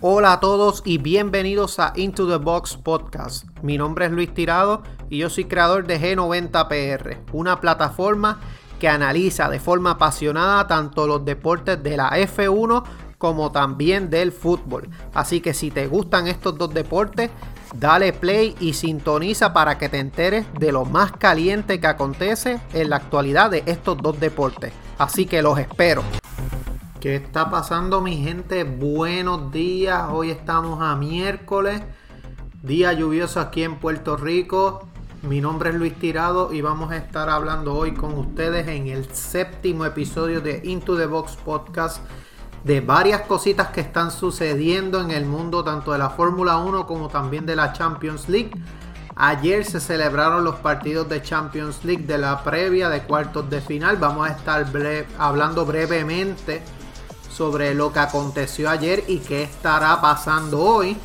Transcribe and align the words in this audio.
Hola 0.00 0.34
a 0.34 0.40
todos 0.40 0.82
y 0.84 0.98
bienvenidos 0.98 1.80
a 1.80 1.92
Into 1.96 2.28
the 2.28 2.36
Box 2.36 2.76
Podcast. 2.76 3.46
Mi 3.62 3.76
nombre 3.76 4.06
es 4.06 4.12
Luis 4.12 4.32
Tirado 4.32 4.82
y 5.10 5.18
yo 5.18 5.28
soy 5.28 5.46
creador 5.46 5.86
de 5.86 6.00
G90PR, 6.00 7.18
una 7.32 7.60
plataforma 7.60 8.40
que 8.78 8.88
analiza 8.88 9.48
de 9.48 9.58
forma 9.58 9.92
apasionada 9.92 10.66
tanto 10.68 11.06
los 11.06 11.24
deportes 11.24 11.82
de 11.82 11.96
la 11.96 12.10
F1 12.10 12.84
como 13.18 13.50
también 13.50 14.08
del 14.10 14.32
fútbol. 14.32 14.88
Así 15.12 15.40
que 15.40 15.52
si 15.52 15.70
te 15.70 15.88
gustan 15.88 16.28
estos 16.28 16.56
dos 16.56 16.72
deportes, 16.72 17.30
dale 17.74 18.12
play 18.12 18.54
y 18.60 18.74
sintoniza 18.74 19.52
para 19.52 19.78
que 19.78 19.88
te 19.88 19.98
enteres 19.98 20.46
de 20.58 20.72
lo 20.72 20.84
más 20.84 21.12
caliente 21.12 21.80
que 21.80 21.86
acontece 21.88 22.60
en 22.72 22.90
la 22.90 22.96
actualidad 22.96 23.50
de 23.50 23.64
estos 23.66 23.98
dos 23.98 24.20
deportes. 24.20 24.72
Así 24.98 25.26
que 25.26 25.42
los 25.42 25.58
espero. 25.58 26.02
¿Qué 27.00 27.14
está 27.14 27.48
pasando 27.48 28.00
mi 28.00 28.16
gente? 28.16 28.64
Buenos 28.64 29.52
días. 29.52 30.08
Hoy 30.10 30.32
estamos 30.32 30.82
a 30.82 30.96
miércoles, 30.96 31.80
día 32.64 32.92
lluvioso 32.92 33.38
aquí 33.38 33.62
en 33.62 33.76
Puerto 33.76 34.16
Rico. 34.16 34.88
Mi 35.22 35.40
nombre 35.40 35.70
es 35.70 35.76
Luis 35.76 35.94
Tirado 35.94 36.52
y 36.52 36.60
vamos 36.60 36.90
a 36.90 36.96
estar 36.96 37.30
hablando 37.30 37.76
hoy 37.76 37.94
con 37.94 38.14
ustedes 38.14 38.66
en 38.66 38.88
el 38.88 39.14
séptimo 39.14 39.84
episodio 39.84 40.40
de 40.40 40.60
Into 40.64 40.96
the 40.96 41.06
Box 41.06 41.36
Podcast 41.36 42.02
de 42.64 42.80
varias 42.80 43.20
cositas 43.22 43.68
que 43.68 43.80
están 43.80 44.10
sucediendo 44.10 45.00
en 45.00 45.12
el 45.12 45.24
mundo 45.24 45.62
tanto 45.62 45.92
de 45.92 45.98
la 45.98 46.10
Fórmula 46.10 46.56
1 46.56 46.84
como 46.88 47.08
también 47.08 47.46
de 47.46 47.54
la 47.54 47.72
Champions 47.72 48.28
League. 48.28 48.50
Ayer 49.14 49.64
se 49.64 49.78
celebraron 49.78 50.42
los 50.42 50.56
partidos 50.56 51.08
de 51.08 51.22
Champions 51.22 51.84
League 51.84 52.06
de 52.06 52.18
la 52.18 52.42
previa 52.42 52.88
de 52.88 53.02
cuartos 53.02 53.48
de 53.48 53.60
final. 53.60 53.98
Vamos 53.98 54.28
a 54.28 54.32
estar 54.32 54.66
hablando 55.16 55.64
brevemente 55.64 56.60
sobre 57.38 57.72
lo 57.72 57.92
que 57.92 58.00
aconteció 58.00 58.68
ayer 58.68 59.04
y 59.06 59.18
qué 59.20 59.44
estará 59.44 60.00
pasando 60.00 60.60
hoy. 60.60 60.96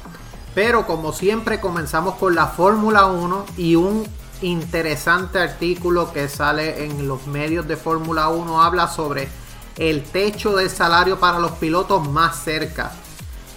Pero 0.56 0.88
como 0.88 1.14
siempre 1.14 1.62
comenzamos 1.62 2.16
con 2.16 2.34
la 2.34 2.48
Fórmula 2.48 3.06
1 3.06 3.46
y 3.58 3.76
un 3.76 4.04
interesante 4.42 5.38
artículo 5.38 6.12
que 6.12 6.28
sale 6.28 6.86
en 6.86 7.08
los 7.08 7.28
medios 7.28 7.68
de 7.68 7.78
Fórmula 7.78 8.30
1 8.30 8.62
habla 8.64 8.88
sobre 8.88 9.30
el 9.78 10.04
techo 10.04 10.56
de 10.56 10.70
salario 10.70 11.20
para 11.20 11.38
los 11.38 11.52
pilotos 11.54 12.08
más 12.10 12.44
cerca. 12.44 12.92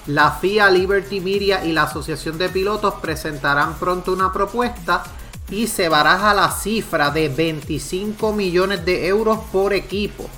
La 0.06 0.32
FIA, 0.32 0.70
Liberty 0.70 1.20
Media 1.20 1.64
y 1.64 1.72
la 1.72 1.84
Asociación 1.84 2.36
de 2.36 2.50
Pilotos 2.50 2.94
presentarán 3.00 3.74
pronto 3.74 4.12
una 4.12 4.32
propuesta 4.32 5.02
y 5.50 5.66
se 5.66 5.88
baraja 5.88 6.34
la 6.34 6.50
cifra 6.50 7.10
de 7.10 7.28
25 7.30 8.32
millones 8.32 8.84
de 8.84 9.08
euros 9.08 9.38
por 9.50 9.72
equipo 9.72 10.28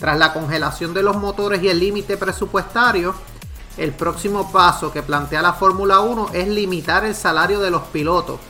tras 0.00 0.18
la 0.18 0.32
congelación 0.32 0.94
de 0.94 1.02
los 1.02 1.16
motores 1.16 1.62
y 1.62 1.68
el 1.68 1.78
límite 1.78 2.16
presupuestario, 2.16 3.14
el 3.76 3.92
próximo 3.92 4.50
paso 4.50 4.90
que 4.90 5.02
plantea 5.02 5.42
la 5.42 5.52
Fórmula 5.52 6.00
1 6.00 6.30
es 6.32 6.48
limitar 6.48 7.04
el 7.04 7.14
salario 7.14 7.60
de 7.60 7.70
los 7.70 7.82
pilotos. 7.82 8.40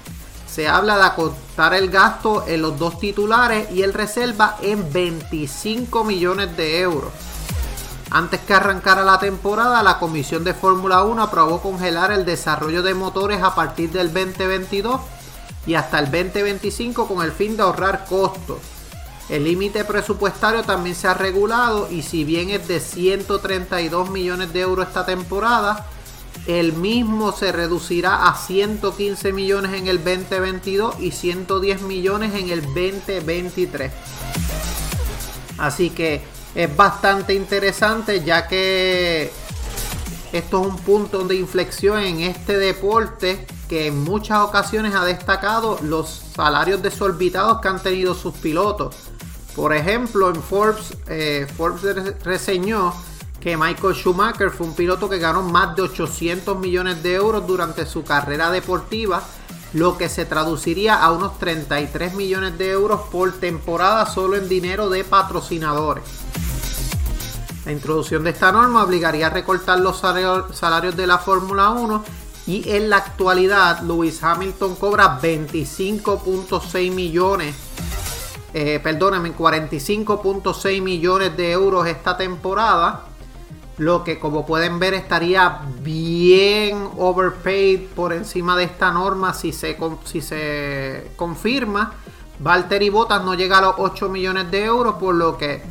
Se 0.47 0.69
habla 0.69 0.97
de 0.97 1.03
acotar 1.03 1.75
el 1.75 1.91
gasto 1.91 2.45
en 2.47 2.63
los 2.63 2.79
dos 2.79 3.01
titulares 3.01 3.69
y 3.73 3.83
el 3.83 3.93
reserva 3.93 4.59
en 4.63 4.93
25 4.93 6.05
millones 6.05 6.57
de 6.57 6.81
euros. 6.81 7.11
Antes 8.13 8.41
que 8.41 8.55
arrancara 8.55 9.03
la 9.03 9.19
temporada, 9.19 9.83
la 9.83 9.99
Comisión 9.99 10.45
de 10.45 10.55
Fórmula 10.55 11.03
1 11.03 11.21
aprobó 11.21 11.61
congelar 11.61 12.13
el 12.13 12.25
desarrollo 12.25 12.85
de 12.85 12.95
motores 12.95 13.43
a 13.43 13.57
partir 13.57 13.91
del 13.91 14.13
2022 14.15 15.01
y 15.67 15.75
hasta 15.75 15.99
el 15.99 16.07
2025 16.07 17.09
con 17.09 17.25
el 17.25 17.33
fin 17.33 17.57
de 17.57 17.65
ahorrar 17.65 18.05
costos. 18.09 18.59
El 19.31 19.45
límite 19.45 19.85
presupuestario 19.85 20.65
también 20.65 20.97
se 20.97 21.07
ha 21.07 21.15
regulado 21.15 21.89
y 21.89 22.03
si 22.03 22.25
bien 22.25 22.51
es 22.51 22.67
de 22.67 22.81
132 22.81 24.11
millones 24.11 24.53
de 24.53 24.61
euros 24.61 24.89
esta 24.89 25.07
temporada, 25.07 25.87
el 26.49 26.73
mismo 26.73 27.31
se 27.31 27.53
reducirá 27.53 28.27
a 28.27 28.37
115 28.37 29.33
millones 29.33 29.73
en 29.75 29.87
el 29.87 29.99
2022 30.03 30.99
y 30.99 31.13
110 31.13 31.83
millones 31.83 32.35
en 32.35 32.51
el 32.51 32.63
2023. 32.63 33.93
Así 35.59 35.91
que 35.91 36.23
es 36.57 36.77
bastante 36.77 37.33
interesante 37.33 38.25
ya 38.25 38.49
que 38.49 39.31
esto 40.33 40.61
es 40.61 40.67
un 40.67 40.77
punto 40.79 41.25
de 41.25 41.37
inflexión 41.37 42.01
en 42.01 42.21
este 42.21 42.59
deporte 42.59 43.47
que 43.69 43.87
en 43.87 44.03
muchas 44.03 44.41
ocasiones 44.41 44.97
ha 44.97 45.05
destacado 45.05 45.79
los 45.83 46.09
salarios 46.35 46.83
desorbitados 46.83 47.61
que 47.61 47.69
han 47.69 47.81
tenido 47.81 48.15
sus 48.15 48.35
pilotos. 48.35 49.10
Por 49.61 49.75
ejemplo, 49.75 50.31
en 50.31 50.43
Forbes, 50.43 50.97
eh, 51.07 51.47
Forbes 51.55 52.19
reseñó 52.25 52.95
que 53.41 53.59
Michael 53.59 53.95
Schumacher 53.95 54.51
fue 54.51 54.67
un 54.67 54.75
piloto 54.75 55.07
que 55.07 55.19
ganó 55.19 55.43
más 55.43 55.77
de 55.77 55.83
800 55.83 56.59
millones 56.59 57.03
de 57.03 57.17
euros 57.17 57.47
durante 57.47 57.85
su 57.85 58.03
carrera 58.03 58.51
deportiva, 58.51 59.23
lo 59.75 59.99
que 59.99 60.09
se 60.09 60.25
traduciría 60.25 60.95
a 60.95 61.13
unos 61.13 61.39
33 61.39 62.15
millones 62.15 62.57
de 62.57 62.71
euros 62.71 63.03
por 63.13 63.33
temporada 63.33 64.07
solo 64.07 64.37
en 64.37 64.49
dinero 64.49 64.89
de 64.89 65.05
patrocinadores. 65.05 66.05
La 67.67 67.73
introducción 67.73 68.25
de 68.25 68.31
esta 68.31 68.53
norma 68.53 68.83
obligaría 68.83 69.27
a 69.27 69.31
recortar 69.31 69.79
los 69.79 69.99
salarios 69.99 70.97
de 70.97 71.07
la 71.07 71.19
Fórmula 71.19 71.69
1 71.69 72.03
y 72.47 72.67
en 72.71 72.89
la 72.89 72.97
actualidad 72.97 73.83
Lewis 73.83 74.23
Hamilton 74.23 74.77
cobra 74.77 75.21
25.6 75.21 76.93
millones 76.93 77.55
eh, 78.53 78.81
perdóname, 78.83 79.33
45.6 79.37 80.83
millones 80.83 81.37
de 81.37 81.53
euros 81.53 81.87
esta 81.87 82.17
temporada. 82.17 83.05
Lo 83.79 84.05
que 84.05 84.19
como 84.19 84.45
pueden 84.45 84.79
ver 84.79 84.93
estaría 84.93 85.61
bien 85.81 86.89
overpaid 86.99 87.89
por 87.95 88.13
encima 88.13 88.57
de 88.57 88.65
esta 88.65 88.91
norma 88.91 89.33
si 89.33 89.53
se, 89.53 89.79
si 90.05 90.21
se 90.21 91.13
confirma. 91.17 91.93
Valtteri 92.41 92.91
Bottas 92.91 93.25
no 93.25 93.35
llega 93.35 93.59
a 93.59 93.63
los 93.63 93.75
8 93.79 94.09
millones 94.09 94.51
de 94.51 94.65
euros, 94.65 94.95
por 94.97 95.15
lo 95.15 95.39
que 95.39 95.63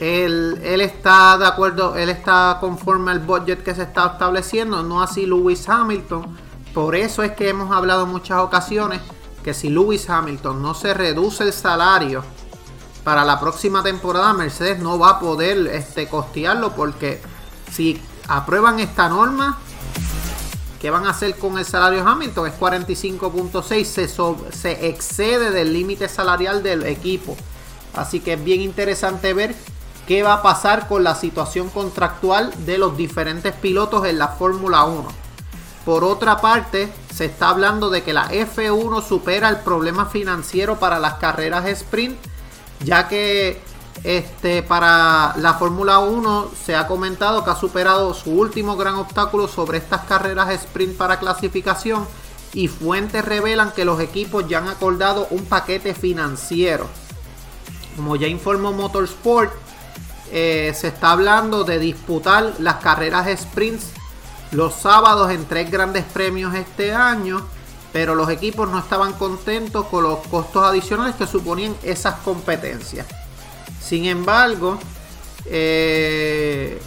él, 0.00 0.60
él, 0.62 0.80
está 0.80 1.36
de 1.38 1.46
acuerdo, 1.46 1.96
él 1.96 2.08
está 2.08 2.58
conforme 2.60 3.10
al 3.10 3.20
budget 3.20 3.62
que 3.62 3.74
se 3.74 3.82
está 3.82 4.06
estableciendo, 4.06 4.82
no 4.82 5.02
así 5.02 5.26
Lewis 5.26 5.68
Hamilton. 5.68 6.36
Por 6.72 6.94
eso 6.94 7.22
es 7.22 7.32
que 7.32 7.48
hemos 7.48 7.70
hablado 7.70 8.04
en 8.04 8.10
muchas 8.10 8.38
ocasiones 8.38 9.00
que 9.42 9.54
si 9.54 9.68
Lewis 9.68 10.08
Hamilton 10.08 10.62
no 10.62 10.74
se 10.74 10.94
reduce 10.94 11.44
el 11.44 11.52
salario 11.52 12.24
para 13.04 13.24
la 13.24 13.40
próxima 13.40 13.82
temporada, 13.82 14.32
Mercedes 14.32 14.78
no 14.78 14.98
va 14.98 15.10
a 15.10 15.20
poder 15.20 15.66
este, 15.68 16.08
costearlo 16.08 16.72
porque 16.74 17.20
si 17.70 18.00
aprueban 18.28 18.78
esta 18.78 19.08
norma, 19.08 19.58
¿qué 20.80 20.90
van 20.90 21.06
a 21.06 21.10
hacer 21.10 21.36
con 21.36 21.58
el 21.58 21.64
salario 21.64 22.06
Hamilton? 22.06 22.46
Es 22.46 22.58
45.6, 22.58 23.84
se, 23.84 24.08
se 24.52 24.88
excede 24.88 25.50
del 25.50 25.72
límite 25.72 26.08
salarial 26.08 26.62
del 26.62 26.86
equipo. 26.86 27.36
Así 27.94 28.20
que 28.20 28.34
es 28.34 28.44
bien 28.44 28.60
interesante 28.60 29.34
ver 29.34 29.54
qué 30.06 30.22
va 30.22 30.34
a 30.34 30.42
pasar 30.42 30.88
con 30.88 31.04
la 31.04 31.14
situación 31.14 31.68
contractual 31.70 32.52
de 32.64 32.78
los 32.78 32.96
diferentes 32.96 33.52
pilotos 33.54 34.06
en 34.06 34.18
la 34.18 34.28
Fórmula 34.28 34.84
1. 34.84 35.21
Por 35.84 36.04
otra 36.04 36.40
parte, 36.40 36.92
se 37.12 37.24
está 37.24 37.48
hablando 37.48 37.90
de 37.90 38.02
que 38.02 38.12
la 38.12 38.30
F1 38.30 39.02
supera 39.02 39.48
el 39.48 39.58
problema 39.58 40.06
financiero 40.06 40.78
para 40.78 41.00
las 41.00 41.14
carreras 41.14 41.66
sprint, 41.66 42.16
ya 42.84 43.08
que 43.08 43.60
este, 44.04 44.62
para 44.62 45.34
la 45.38 45.54
Fórmula 45.54 45.98
1 45.98 46.50
se 46.64 46.76
ha 46.76 46.86
comentado 46.86 47.44
que 47.44 47.50
ha 47.50 47.56
superado 47.56 48.14
su 48.14 48.30
último 48.30 48.76
gran 48.76 48.94
obstáculo 48.94 49.48
sobre 49.48 49.78
estas 49.78 50.02
carreras 50.02 50.50
sprint 50.50 50.96
para 50.96 51.18
clasificación 51.18 52.06
y 52.54 52.68
fuentes 52.68 53.24
revelan 53.24 53.72
que 53.72 53.84
los 53.84 54.00
equipos 54.00 54.46
ya 54.48 54.58
han 54.58 54.68
acordado 54.68 55.26
un 55.30 55.44
paquete 55.46 55.94
financiero. 55.94 56.86
Como 57.96 58.16
ya 58.16 58.28
informó 58.28 58.72
Motorsport, 58.72 59.52
eh, 60.30 60.72
se 60.74 60.88
está 60.88 61.10
hablando 61.10 61.64
de 61.64 61.78
disputar 61.78 62.54
las 62.58 62.76
carreras 62.76 63.28
sprints 63.38 63.92
los 64.52 64.74
sábados 64.74 65.30
en 65.30 65.46
tres 65.46 65.70
grandes 65.70 66.04
premios 66.04 66.54
este 66.54 66.92
año, 66.92 67.44
pero 67.92 68.14
los 68.14 68.28
equipos 68.30 68.70
no 68.70 68.78
estaban 68.78 69.14
contentos 69.14 69.86
con 69.86 70.04
los 70.04 70.18
costos 70.28 70.62
adicionales 70.62 71.16
que 71.16 71.26
suponían 71.26 71.74
esas 71.82 72.14
competencias. 72.16 73.06
Sin 73.80 74.04
embargo, 74.04 74.78
eh, 75.46 76.80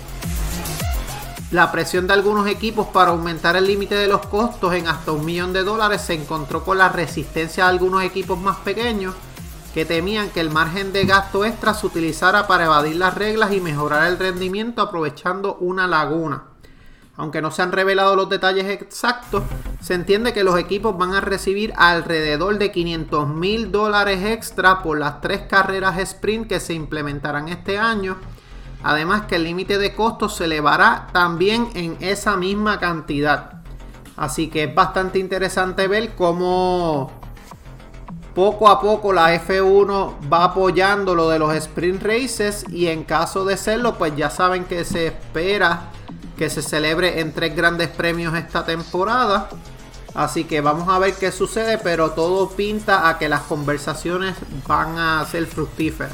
la 1.51 1.71
presión 1.71 2.07
de 2.07 2.13
algunos 2.13 2.47
equipos 2.47 2.88
para 2.88 3.12
aumentar 3.12 3.56
el 3.56 3.65
límite 3.65 3.95
de 3.95 4.07
los 4.07 4.25
costos 4.27 4.73
en 4.73 4.88
hasta 4.88 5.12
un 5.12 5.25
millón 5.25 5.53
de 5.53 5.63
dólares 5.63 6.01
se 6.01 6.13
encontró 6.13 6.63
con 6.63 6.77
la 6.77 6.89
resistencia 6.89 7.65
de 7.65 7.69
algunos 7.71 8.03
equipos 8.03 8.39
más 8.39 8.57
pequeños 8.57 9.13
que 9.73 9.85
temían 9.85 10.29
que 10.29 10.39
el 10.39 10.50
margen 10.50 10.94
de 10.94 11.06
gasto 11.06 11.44
extra 11.45 11.73
se 11.73 11.85
utilizara 11.85 12.47
para 12.47 12.65
evadir 12.65 12.95
las 12.95 13.13
reglas 13.13 13.51
y 13.51 13.59
mejorar 13.59 14.07
el 14.07 14.17
rendimiento 14.17 14.81
aprovechando 14.81 15.56
una 15.56 15.85
laguna. 15.85 16.44
Aunque 17.17 17.41
no 17.41 17.50
se 17.50 17.62
han 17.62 17.71
revelado 17.71 18.15
los 18.15 18.29
detalles 18.29 18.65
exactos, 18.65 19.44
se 19.79 19.94
entiende 19.94 20.33
que 20.33 20.44
los 20.44 20.59
equipos 20.59 20.97
van 20.97 21.13
a 21.13 21.21
recibir 21.21 21.73
alrededor 21.77 22.57
de 22.57 22.71
500 22.71 23.29
mil 23.29 23.71
dólares 23.71 24.23
extra 24.25 24.83
por 24.83 25.00
las 25.00 25.21
tres 25.21 25.44
carreras 25.44 25.97
sprint 25.97 26.47
que 26.47 26.59
se 26.59 26.73
implementarán 26.73 27.47
este 27.47 27.77
año. 27.77 28.17
Además 28.83 29.23
que 29.23 29.38
el 29.38 29.45
límite 29.45 29.77
de 29.77 29.95
costos 29.95 30.35
se 30.35 30.44
elevará 30.44 31.07
también 31.13 31.69
en 31.73 31.97
esa 32.01 32.35
misma 32.35 32.79
cantidad. 32.79 33.63
Así 34.17 34.50
que 34.50 34.65
es 34.65 34.75
bastante 34.75 35.17
interesante 35.17 35.88
ver 35.88 36.15
cómo 36.15 37.12
poco 38.33 38.67
a 38.67 38.81
poco 38.81 39.13
la 39.13 39.33
F1 39.33 40.31
va 40.31 40.44
apoyando 40.44 41.15
lo 41.15 41.29
de 41.29 41.39
los 41.39 41.56
sprint 41.56 42.03
races 42.03 42.65
y 42.69 42.88
en 42.88 43.06
caso 43.06 43.45
de 43.45 43.56
serlo 43.56 43.97
pues 43.97 44.13
ya 44.17 44.29
saben 44.29 44.65
que 44.65 44.83
se 44.83 45.07
espera 45.07 45.89
que 46.37 46.49
se 46.49 46.61
celebre 46.61 47.19
en 47.19 47.33
tres 47.33 47.55
grandes 47.55 47.89
premios 47.89 48.35
esta 48.35 48.65
temporada. 48.65 49.49
Así 50.13 50.45
que 50.45 50.61
vamos 50.61 50.87
a 50.87 50.97
ver 50.99 51.13
qué 51.15 51.31
sucede, 51.31 51.77
pero 51.77 52.11
todo 52.11 52.49
pinta 52.49 53.09
a 53.09 53.17
que 53.17 53.27
las 53.27 53.41
conversaciones 53.41 54.35
van 54.67 54.97
a 54.97 55.25
ser 55.25 55.45
fructíferas. 55.45 56.13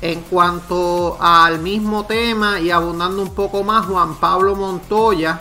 En 0.00 0.22
cuanto 0.22 1.16
al 1.20 1.60
mismo 1.60 2.06
tema 2.06 2.60
y 2.60 2.70
abundando 2.70 3.22
un 3.22 3.34
poco 3.34 3.62
más, 3.62 3.86
Juan 3.86 4.16
Pablo 4.16 4.56
Montoya, 4.56 5.40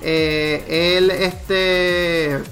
eh, 0.00 0.96
él 0.96 1.10
este 1.10 2.42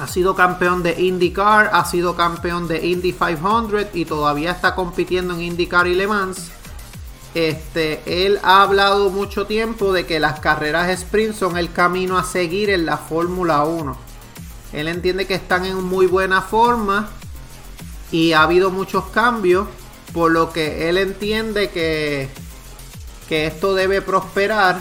ha 0.00 0.06
sido 0.06 0.34
campeón 0.34 0.82
de 0.82 1.00
IndyCar, 1.00 1.70
ha 1.72 1.84
sido 1.84 2.16
campeón 2.16 2.66
de 2.68 2.86
Indy 2.86 3.12
500 3.12 3.86
y 3.94 4.04
todavía 4.04 4.52
está 4.52 4.74
compitiendo 4.74 5.34
en 5.34 5.42
IndyCar 5.42 5.86
y 5.86 5.94
Le 5.94 6.06
Mans. 6.06 6.50
Este, 7.34 8.26
él 8.26 8.40
ha 8.42 8.62
hablado 8.62 9.10
mucho 9.10 9.46
tiempo 9.46 9.92
de 9.92 10.04
que 10.04 10.18
las 10.18 10.40
carreras 10.40 10.88
sprint 10.90 11.34
son 11.34 11.56
el 11.56 11.72
camino 11.72 12.18
a 12.18 12.24
seguir 12.24 12.70
en 12.70 12.86
la 12.86 12.96
Fórmula 12.96 13.64
1. 13.64 13.96
Él 14.72 14.88
entiende 14.88 15.26
que 15.26 15.34
están 15.34 15.64
en 15.64 15.82
muy 15.82 16.06
buena 16.06 16.42
forma 16.42 17.08
y 18.10 18.32
ha 18.32 18.42
habido 18.42 18.70
muchos 18.70 19.04
cambios, 19.06 19.68
por 20.12 20.32
lo 20.32 20.52
que 20.52 20.88
él 20.88 20.98
entiende 20.98 21.70
que, 21.70 22.28
que 23.28 23.46
esto 23.46 23.74
debe 23.74 24.02
prosperar 24.02 24.80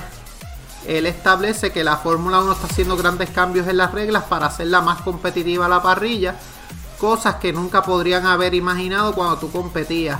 él 0.88 1.06
establece 1.06 1.72
que 1.72 1.84
la 1.84 1.98
Fórmula 1.98 2.40
1 2.40 2.54
está 2.54 2.68
haciendo 2.68 2.96
grandes 2.96 3.30
cambios 3.30 3.68
en 3.68 3.78
las 3.78 3.92
reglas 3.92 4.24
para 4.24 4.48
hacerla 4.48 4.82
más 4.82 5.02
competitiva 5.02 5.66
a 5.66 5.70
la 5.70 5.82
parrilla, 5.82 6.36
cosas 6.98 7.36
que 7.36 7.52
nunca 7.52 7.84
podrían 7.84 8.26
haber 8.26 8.54
imaginado 8.54 9.14
cuando 9.14 9.38
tú 9.38 9.52
competías, 9.52 10.20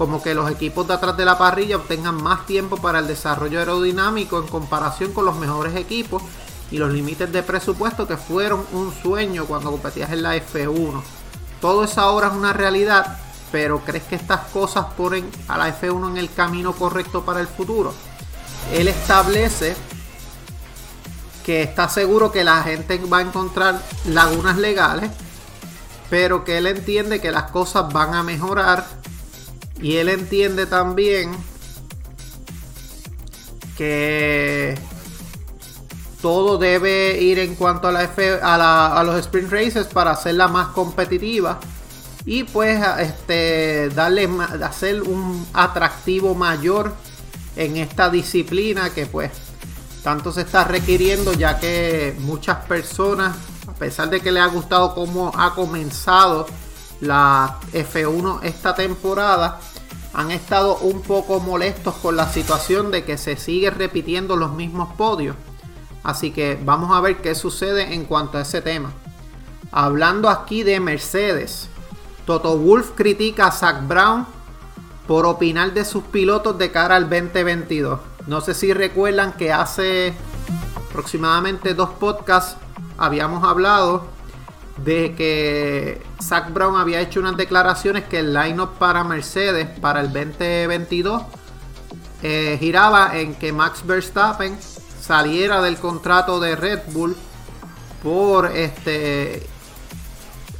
como 0.00 0.22
que 0.22 0.34
los 0.34 0.50
equipos 0.50 0.88
de 0.88 0.94
atrás 0.94 1.14
de 1.18 1.26
la 1.26 1.36
parrilla 1.36 1.76
obtengan 1.76 2.22
más 2.22 2.46
tiempo 2.46 2.78
para 2.78 3.00
el 3.00 3.06
desarrollo 3.06 3.58
aerodinámico 3.58 4.38
en 4.38 4.46
comparación 4.46 5.12
con 5.12 5.26
los 5.26 5.36
mejores 5.36 5.76
equipos 5.76 6.22
y 6.70 6.78
los 6.78 6.90
límites 6.90 7.30
de 7.30 7.42
presupuesto 7.42 8.08
que 8.08 8.16
fueron 8.16 8.64
un 8.72 8.94
sueño 8.94 9.44
cuando 9.44 9.70
competías 9.70 10.10
en 10.10 10.22
la 10.22 10.36
F1. 10.36 11.02
Todo 11.60 11.84
eso 11.84 12.00
ahora 12.00 12.28
es 12.28 12.32
una 12.32 12.54
realidad, 12.54 13.18
pero 13.52 13.80
¿crees 13.84 14.04
que 14.04 14.14
estas 14.14 14.40
cosas 14.46 14.86
ponen 14.96 15.30
a 15.48 15.58
la 15.58 15.78
F1 15.78 16.12
en 16.12 16.16
el 16.16 16.32
camino 16.32 16.72
correcto 16.72 17.22
para 17.22 17.40
el 17.40 17.46
futuro? 17.46 17.92
Él 18.72 18.88
establece 18.88 19.76
que 21.44 21.62
está 21.62 21.90
seguro 21.90 22.32
que 22.32 22.42
la 22.42 22.62
gente 22.62 22.98
va 23.04 23.18
a 23.18 23.20
encontrar 23.20 23.78
lagunas 24.06 24.56
legales, 24.56 25.10
pero 26.08 26.42
que 26.42 26.56
él 26.56 26.68
entiende 26.68 27.20
que 27.20 27.30
las 27.30 27.50
cosas 27.50 27.92
van 27.92 28.14
a 28.14 28.22
mejorar 28.22 28.99
y 29.82 29.96
él 29.96 30.08
entiende 30.08 30.66
también 30.66 31.32
que 33.76 34.78
todo 36.20 36.58
debe 36.58 37.20
ir 37.20 37.38
en 37.38 37.54
cuanto 37.54 37.88
a, 37.88 37.92
la 37.92 38.04
F, 38.04 38.40
a, 38.42 39.02
los 39.04 39.18
sprint 39.20 39.50
races 39.50 39.86
para 39.86 40.10
hacerla 40.10 40.48
más 40.48 40.68
competitiva 40.68 41.58
y 42.26 42.44
pues 42.44 42.78
este 42.98 43.88
darle 43.90 44.28
hacer 44.62 45.02
un 45.02 45.46
atractivo 45.54 46.34
mayor 46.34 46.92
en 47.56 47.78
esta 47.78 48.10
disciplina 48.10 48.90
que 48.90 49.06
pues 49.06 49.30
tanto 50.02 50.30
se 50.32 50.42
está 50.42 50.64
requiriendo 50.64 51.32
ya 51.32 51.58
que 51.58 52.14
muchas 52.20 52.58
personas, 52.66 53.36
a 53.66 53.72
pesar 53.72 54.10
de 54.10 54.20
que 54.20 54.30
les 54.30 54.42
ha 54.42 54.46
gustado 54.46 54.94
cómo 54.94 55.32
ha 55.34 55.54
comenzado 55.54 56.46
la 57.00 57.58
F1 57.72 58.40
esta 58.42 58.74
temporada, 58.74 59.58
han 60.12 60.30
estado 60.30 60.76
un 60.78 61.02
poco 61.02 61.40
molestos 61.40 61.94
con 61.96 62.16
la 62.16 62.28
situación 62.28 62.90
de 62.90 63.04
que 63.04 63.16
se 63.16 63.36
sigue 63.36 63.70
repitiendo 63.70 64.36
los 64.36 64.52
mismos 64.52 64.92
podios. 64.94 65.36
Así 66.02 66.30
que 66.30 66.58
vamos 66.62 66.96
a 66.96 67.00
ver 67.00 67.20
qué 67.20 67.34
sucede 67.34 67.94
en 67.94 68.04
cuanto 68.04 68.38
a 68.38 68.42
ese 68.42 68.62
tema. 68.62 68.92
Hablando 69.70 70.28
aquí 70.28 70.62
de 70.62 70.80
Mercedes, 70.80 71.68
Toto 72.26 72.56
Wolf 72.58 72.90
critica 72.94 73.46
a 73.46 73.52
Zach 73.52 73.86
Brown 73.86 74.26
por 75.06 75.26
opinar 75.26 75.72
de 75.74 75.84
sus 75.84 76.04
pilotos 76.04 76.58
de 76.58 76.70
cara 76.70 76.96
al 76.96 77.08
2022. 77.08 78.00
No 78.26 78.40
sé 78.40 78.54
si 78.54 78.72
recuerdan 78.72 79.32
que 79.32 79.52
hace 79.52 80.14
aproximadamente 80.88 81.74
dos 81.74 81.90
podcasts 81.90 82.56
habíamos 82.98 83.44
hablado 83.44 84.04
de 84.84 85.14
que 85.14 86.02
Zach 86.22 86.52
Brown 86.52 86.76
había 86.76 87.00
hecho 87.00 87.20
unas 87.20 87.36
declaraciones 87.36 88.04
que 88.04 88.20
el 88.20 88.32
lineup 88.32 88.78
para 88.78 89.04
Mercedes 89.04 89.68
para 89.80 90.00
el 90.00 90.12
2022 90.12 91.22
eh, 92.22 92.56
giraba 92.60 93.18
en 93.18 93.34
que 93.34 93.52
Max 93.52 93.84
Verstappen 93.84 94.58
saliera 95.00 95.62
del 95.62 95.76
contrato 95.76 96.40
de 96.40 96.56
Red 96.56 96.80
Bull 96.92 97.16
por 98.02 98.46
este 98.46 99.46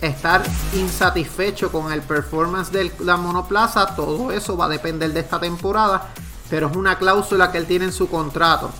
estar 0.01 0.43
insatisfecho 0.75 1.71
con 1.71 1.93
el 1.93 2.01
performance 2.03 2.71
de 2.73 2.91
la 3.01 3.17
monoplaza. 3.17 3.95
Todo 3.95 4.33
eso 4.33 4.57
va 4.57 4.67
a 4.67 4.69
depender 4.69 5.13
de 5.13 5.21
esta 5.21 5.39
temporada 5.39 6.11
pero 6.51 6.67
es 6.67 6.77
una 6.77 6.99
cláusula 6.99 7.53
que 7.53 7.59
él 7.59 7.67
tiene 7.67 7.87
en 7.87 7.93
su 7.93 8.11
contrato. 8.11 8.71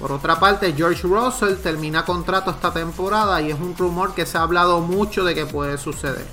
Por 0.00 0.12
otra 0.12 0.38
parte, 0.38 0.74
George 0.74 1.02
Russell 1.06 1.56
termina 1.56 2.04
contrato 2.04 2.50
esta 2.50 2.72
temporada 2.72 3.40
y 3.40 3.50
es 3.50 3.58
un 3.58 3.76
rumor 3.76 4.14
que 4.14 4.26
se 4.26 4.36
ha 4.36 4.42
hablado 4.42 4.80
mucho 4.80 5.24
de 5.24 5.34
que 5.34 5.46
puede 5.46 5.78
suceder. 5.78 6.26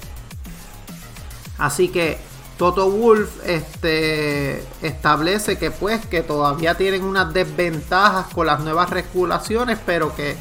Así 1.57 1.87
que 1.87 2.19
Toto 2.57 2.89
Wolf 2.89 3.29
este, 3.45 4.65
establece 4.81 5.57
que 5.57 5.71
pues 5.71 6.05
que 6.05 6.21
todavía 6.21 6.75
tienen 6.75 7.03
unas 7.03 7.33
desventajas 7.33 8.27
con 8.33 8.47
las 8.47 8.59
nuevas 8.59 8.89
regulaciones, 8.89 9.79
pero 9.85 10.13
que 10.15 10.35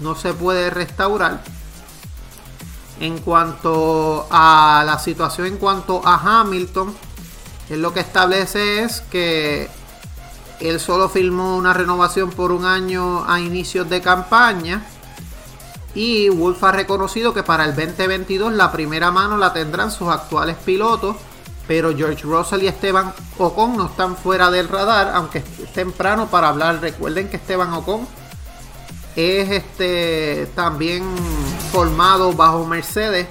no 0.00 0.14
se 0.14 0.32
puede 0.32 0.70
restaurar. 0.70 1.42
En 3.00 3.18
cuanto 3.18 4.26
a 4.30 4.82
la 4.84 4.98
situación 4.98 5.46
en 5.46 5.56
cuanto 5.58 6.00
a 6.04 6.40
Hamilton, 6.40 6.94
él 7.70 7.82
lo 7.82 7.92
que 7.92 8.00
establece 8.00 8.82
es 8.82 9.00
que 9.02 9.68
él 10.60 10.80
solo 10.80 11.08
firmó 11.08 11.56
una 11.56 11.72
renovación 11.72 12.30
por 12.30 12.52
un 12.52 12.64
año 12.64 13.24
a 13.28 13.40
inicios 13.40 13.88
de 13.88 14.00
campaña. 14.00 14.84
Y 15.94 16.28
Wolf 16.28 16.62
ha 16.64 16.72
reconocido 16.72 17.32
que 17.32 17.42
para 17.42 17.64
el 17.64 17.74
2022 17.74 18.52
la 18.52 18.70
primera 18.70 19.10
mano 19.10 19.36
la 19.36 19.52
tendrán 19.52 19.90
sus 19.90 20.08
actuales 20.08 20.56
pilotos. 20.64 21.16
Pero 21.66 21.94
George 21.96 22.22
Russell 22.22 22.62
y 22.62 22.66
Esteban 22.66 23.12
Ocon 23.36 23.76
no 23.76 23.86
están 23.86 24.16
fuera 24.16 24.50
del 24.50 24.68
radar, 24.68 25.12
aunque 25.14 25.38
es 25.38 25.72
temprano 25.72 26.28
para 26.28 26.48
hablar. 26.48 26.80
Recuerden 26.80 27.28
que 27.28 27.36
Esteban 27.36 27.72
Ocon 27.74 28.06
es 29.16 29.50
este 29.50 30.48
también 30.54 31.04
formado 31.72 32.32
bajo 32.32 32.64
Mercedes 32.64 33.26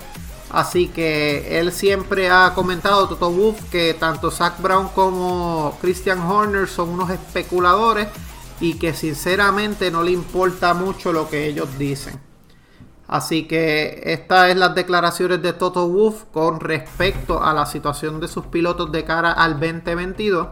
Así 0.49 0.87
que 0.87 1.59
él 1.59 1.71
siempre 1.73 2.29
ha 2.29 2.53
comentado, 2.53 3.09
Toto 3.09 3.29
Wolff, 3.29 3.69
que 3.69 3.93
tanto 3.93 4.31
Zach 4.31 4.61
Brown 4.61 4.89
como 4.89 5.77
Christian 5.81 6.19
Horner 6.19 6.67
son 6.67 6.89
unos 6.89 7.09
especuladores 7.09 8.07
y 8.61 8.75
que 8.75 8.93
sinceramente 8.93 9.91
no 9.91 10.03
le 10.03 10.11
importa 10.11 10.73
mucho 10.73 11.11
lo 11.11 11.29
que 11.29 11.47
ellos 11.47 11.77
dicen. 11.77 12.19
Así 13.07 13.47
que 13.47 14.01
estas 14.05 14.49
es 14.49 14.57
las 14.57 14.75
declaraciones 14.75 15.41
de 15.41 15.53
Toto 15.53 15.87
Wolff 15.87 16.25
con 16.31 16.59
respecto 16.59 17.41
a 17.41 17.53
la 17.53 17.65
situación 17.65 18.19
de 18.19 18.27
sus 18.27 18.45
pilotos 18.47 18.91
de 18.91 19.05
cara 19.05 19.31
al 19.31 19.59
2022. 19.59 20.47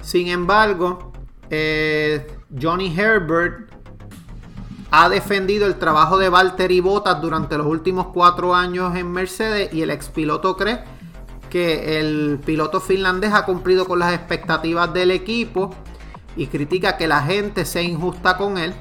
Sin 0.00 0.28
embargo, 0.28 1.12
eh, 1.50 2.26
Johnny 2.60 2.92
Herbert 2.96 3.67
ha 4.90 5.08
defendido 5.08 5.66
el 5.66 5.78
trabajo 5.78 6.18
de 6.18 6.28
Valtteri 6.28 6.80
Bottas 6.80 7.20
durante 7.20 7.58
los 7.58 7.66
últimos 7.66 8.08
cuatro 8.08 8.54
años 8.54 8.96
en 8.96 9.12
Mercedes 9.12 9.72
y 9.72 9.82
el 9.82 9.90
ex 9.90 10.08
piloto 10.08 10.56
cree 10.56 10.82
que 11.50 11.98
el 11.98 12.40
piloto 12.44 12.80
finlandés 12.80 13.32
ha 13.32 13.44
cumplido 13.44 13.86
con 13.86 13.98
las 13.98 14.14
expectativas 14.14 14.92
del 14.92 15.10
equipo 15.10 15.74
y 16.36 16.46
critica 16.46 16.96
que 16.96 17.08
la 17.08 17.22
gente 17.22 17.64
sea 17.64 17.82
injusta 17.82 18.36
con 18.36 18.58
él. 18.58 18.74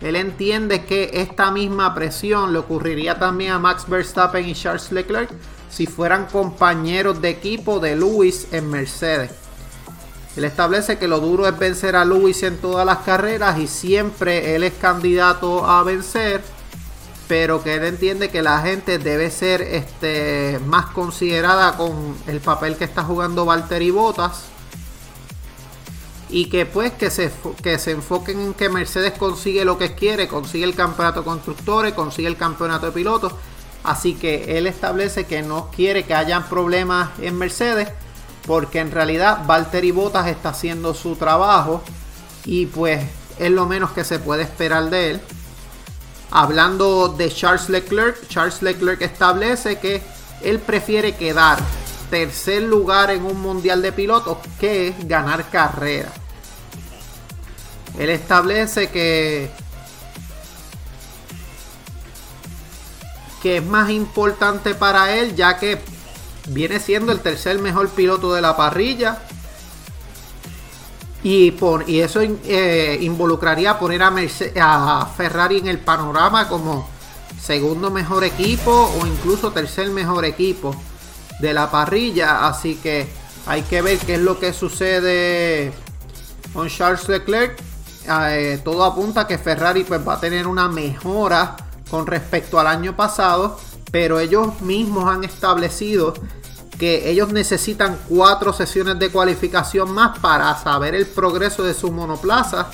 Él 0.00 0.16
entiende 0.16 0.84
que 0.84 1.10
esta 1.14 1.50
misma 1.50 1.94
presión 1.94 2.52
le 2.52 2.58
ocurriría 2.58 3.18
también 3.18 3.52
a 3.52 3.58
Max 3.58 3.88
Verstappen 3.88 4.48
y 4.48 4.54
Charles 4.54 4.92
Leclerc 4.92 5.30
si 5.68 5.86
fueran 5.86 6.26
compañeros 6.26 7.20
de 7.20 7.30
equipo 7.30 7.80
de 7.80 7.96
Lewis 7.96 8.48
en 8.52 8.70
Mercedes. 8.70 9.45
Él 10.36 10.44
establece 10.44 10.98
que 10.98 11.08
lo 11.08 11.18
duro 11.18 11.48
es 11.48 11.58
vencer 11.58 11.96
a 11.96 12.04
Lewis 12.04 12.42
en 12.42 12.58
todas 12.58 12.84
las 12.84 12.98
carreras 12.98 13.58
y 13.58 13.66
siempre 13.66 14.54
él 14.54 14.64
es 14.64 14.74
candidato 14.74 15.66
a 15.66 15.82
vencer, 15.82 16.42
pero 17.26 17.62
que 17.62 17.74
él 17.74 17.84
entiende 17.84 18.28
que 18.28 18.42
la 18.42 18.60
gente 18.60 18.98
debe 18.98 19.30
ser 19.30 19.62
este, 19.62 20.60
más 20.66 20.86
considerada 20.86 21.78
con 21.78 22.14
el 22.26 22.40
papel 22.40 22.76
que 22.76 22.84
está 22.84 23.02
jugando 23.02 23.46
Valtteri 23.46 23.90
Bottas 23.90 24.44
y 26.28 26.50
que 26.50 26.66
pues 26.66 26.92
que 26.92 27.08
se, 27.08 27.32
que 27.62 27.78
se 27.78 27.92
enfoquen 27.92 28.38
en 28.40 28.54
que 28.54 28.68
Mercedes 28.68 29.12
consigue 29.12 29.64
lo 29.64 29.78
que 29.78 29.94
quiere, 29.94 30.28
consigue 30.28 30.66
el 30.66 30.74
campeonato 30.74 31.20
de 31.20 31.24
constructores, 31.24 31.94
consigue 31.94 32.28
el 32.28 32.36
campeonato 32.36 32.84
de 32.84 32.92
pilotos. 32.92 33.32
Así 33.84 34.14
que 34.14 34.58
él 34.58 34.66
establece 34.66 35.24
que 35.24 35.40
no 35.40 35.70
quiere 35.70 36.04
que 36.04 36.12
hayan 36.12 36.46
problemas 36.48 37.10
en 37.20 37.38
Mercedes 37.38 37.88
porque 38.46 38.78
en 38.78 38.90
realidad 38.90 39.44
Valtteri 39.46 39.90
Bottas 39.90 40.28
está 40.28 40.50
haciendo 40.50 40.94
su 40.94 41.16
trabajo 41.16 41.82
y 42.44 42.66
pues 42.66 43.04
es 43.38 43.50
lo 43.50 43.66
menos 43.66 43.90
que 43.90 44.04
se 44.04 44.18
puede 44.18 44.44
esperar 44.44 44.88
de 44.88 45.10
él. 45.10 45.20
Hablando 46.30 47.08
de 47.08 47.32
Charles 47.32 47.68
Leclerc, 47.68 48.28
Charles 48.28 48.62
Leclerc 48.62 49.02
establece 49.02 49.78
que 49.78 50.02
él 50.42 50.58
prefiere 50.60 51.16
quedar 51.16 51.58
tercer 52.10 52.62
lugar 52.62 53.10
en 53.10 53.24
un 53.24 53.40
mundial 53.40 53.82
de 53.82 53.92
pilotos 53.92 54.38
que 54.60 54.94
ganar 55.04 55.50
carrera. 55.50 56.10
Él 57.98 58.10
establece 58.10 58.90
que 58.90 59.50
que 63.42 63.58
es 63.58 63.64
más 63.64 63.90
importante 63.90 64.74
para 64.74 65.14
él 65.14 65.36
ya 65.36 65.58
que 65.58 65.78
viene 66.48 66.80
siendo 66.80 67.12
el 67.12 67.20
tercer 67.20 67.58
mejor 67.58 67.88
piloto 67.90 68.32
de 68.34 68.40
la 68.40 68.56
parrilla 68.56 69.18
y, 71.22 71.50
por, 71.52 71.88
y 71.88 72.00
eso 72.00 72.20
eh, 72.22 72.98
involucraría 73.00 73.78
poner 73.78 74.02
a, 74.02 74.12
a 74.60 75.06
Ferrari 75.06 75.58
en 75.58 75.66
el 75.66 75.78
panorama 75.78 76.48
como 76.48 76.88
segundo 77.40 77.90
mejor 77.90 78.24
equipo 78.24 78.92
o 79.00 79.06
incluso 79.06 79.50
tercer 79.52 79.90
mejor 79.90 80.24
equipo 80.24 80.74
de 81.40 81.52
la 81.52 81.70
parrilla. 81.70 82.46
Así 82.46 82.76
que 82.76 83.08
hay 83.46 83.62
que 83.62 83.82
ver 83.82 83.98
qué 83.98 84.14
es 84.14 84.20
lo 84.20 84.38
que 84.38 84.52
sucede 84.52 85.72
con 86.52 86.68
Charles 86.68 87.08
Leclerc. 87.08 87.58
Eh, 88.08 88.60
todo 88.62 88.84
apunta 88.84 89.22
a 89.22 89.26
que 89.26 89.38
Ferrari 89.38 89.84
pues, 89.84 90.06
va 90.06 90.14
a 90.14 90.20
tener 90.20 90.46
una 90.46 90.68
mejora 90.68 91.56
con 91.90 92.06
respecto 92.06 92.58
al 92.60 92.66
año 92.66 92.94
pasado. 92.94 93.58
Pero 93.90 94.20
ellos 94.20 94.60
mismos 94.60 95.08
han 95.08 95.24
establecido 95.24 96.14
que 96.78 97.10
ellos 97.10 97.32
necesitan 97.32 97.98
cuatro 98.08 98.52
sesiones 98.52 98.98
de 98.98 99.10
cualificación 99.10 99.92
más 99.92 100.18
para 100.18 100.54
saber 100.58 100.94
el 100.94 101.06
progreso 101.06 101.62
de 101.62 101.74
su 101.74 101.90
monoplaza 101.90 102.68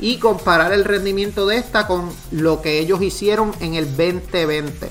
y 0.00 0.18
comparar 0.18 0.72
el 0.72 0.84
rendimiento 0.84 1.46
de 1.46 1.56
esta 1.56 1.86
con 1.86 2.10
lo 2.30 2.62
que 2.62 2.78
ellos 2.78 3.02
hicieron 3.02 3.52
en 3.60 3.74
el 3.74 3.86
2020. 3.96 4.90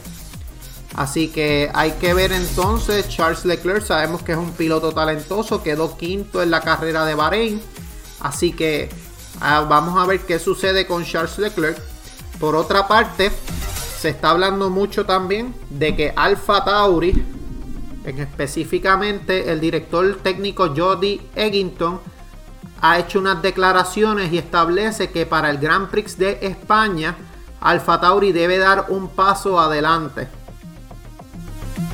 Así 0.96 1.28
que 1.28 1.70
hay 1.74 1.92
que 1.94 2.14
ver 2.14 2.32
entonces, 2.32 3.08
Charles 3.08 3.46
Leclerc 3.46 3.86
sabemos 3.86 4.24
que 4.24 4.32
es 4.32 4.38
un 4.38 4.52
piloto 4.52 4.92
talentoso, 4.92 5.62
quedó 5.62 5.96
quinto 5.96 6.42
en 6.42 6.50
la 6.50 6.62
carrera 6.62 7.06
de 7.06 7.14
Bahrein. 7.14 7.62
Así 8.20 8.52
que 8.52 8.90
ah, 9.40 9.66
vamos 9.70 9.98
a 9.98 10.08
ver 10.08 10.22
qué 10.22 10.40
sucede 10.40 10.88
con 10.88 11.06
Charles 11.06 11.38
Leclerc. 11.38 11.80
Por 12.40 12.56
otra 12.56 12.88
parte, 12.88 13.32
se 13.98 14.10
está 14.10 14.30
hablando 14.30 14.70
mucho 14.70 15.06
también 15.06 15.56
de 15.70 15.96
que 15.96 16.14
Alfa 16.16 16.64
Tauri, 16.64 17.26
en 18.06 18.20
específicamente 18.20 19.52
el 19.52 19.60
director 19.60 20.20
técnico 20.22 20.74
Jody 20.76 21.20
Eggington, 21.36 22.00
ha 22.82 23.00
hecho 23.00 23.20
unas 23.20 23.42
declaraciones 23.42 24.32
y 24.32 24.38
establece 24.38 25.10
que 25.10 25.26
para 25.26 25.50
el 25.50 25.58
Grand 25.58 25.90
Prix 25.90 26.18
de 26.18 26.38
España, 26.42 27.16
Alfa 27.60 28.00
Tauri 28.00 28.32
debe 28.32 28.60
dar 28.60 28.86
un 28.90 29.10
paso 29.10 29.60
adelante. 29.60 30.28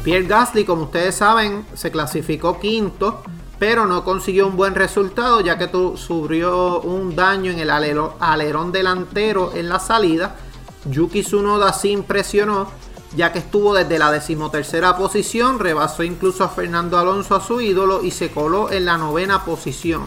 Pierre 0.04 0.28
Gasly, 0.28 0.66
como 0.66 0.84
ustedes 0.84 1.16
saben, 1.16 1.66
se 1.74 1.90
clasificó 1.90 2.60
quinto, 2.60 3.24
pero 3.58 3.86
no 3.86 4.04
consiguió 4.04 4.48
un 4.48 4.58
buen 4.58 4.76
resultado 4.76 5.40
ya 5.40 5.58
que 5.58 5.70
sufrió 5.96 6.82
un 6.82 7.16
daño 7.16 7.50
en 7.50 7.60
el 7.60 7.70
alerón, 7.70 8.74
delantero 8.74 9.54
en 9.56 9.70
la 9.70 9.80
salida. 9.80 10.36
Yuki 10.86 11.24
Tsunoda 11.24 11.74
sí 11.74 11.92
impresionó 11.92 12.70
ya 13.16 13.32
que 13.32 13.40
estuvo 13.40 13.76
desde 13.76 14.00
la 14.00 14.12
decimotercera 14.12 14.98
posición, 14.98 15.60
rebasó 15.60 16.04
incluso 16.04 16.44
a 16.44 16.50
Fernando 16.50 16.98
Alonso 16.98 17.36
a 17.36 17.42
su 17.42 17.62
ídolo 17.62 18.04
y 18.04 18.10
se 18.10 18.32
coló 18.32 18.72
en 18.72 18.86
la 18.86 18.98
novena 18.98 19.46
posición. 19.46 20.04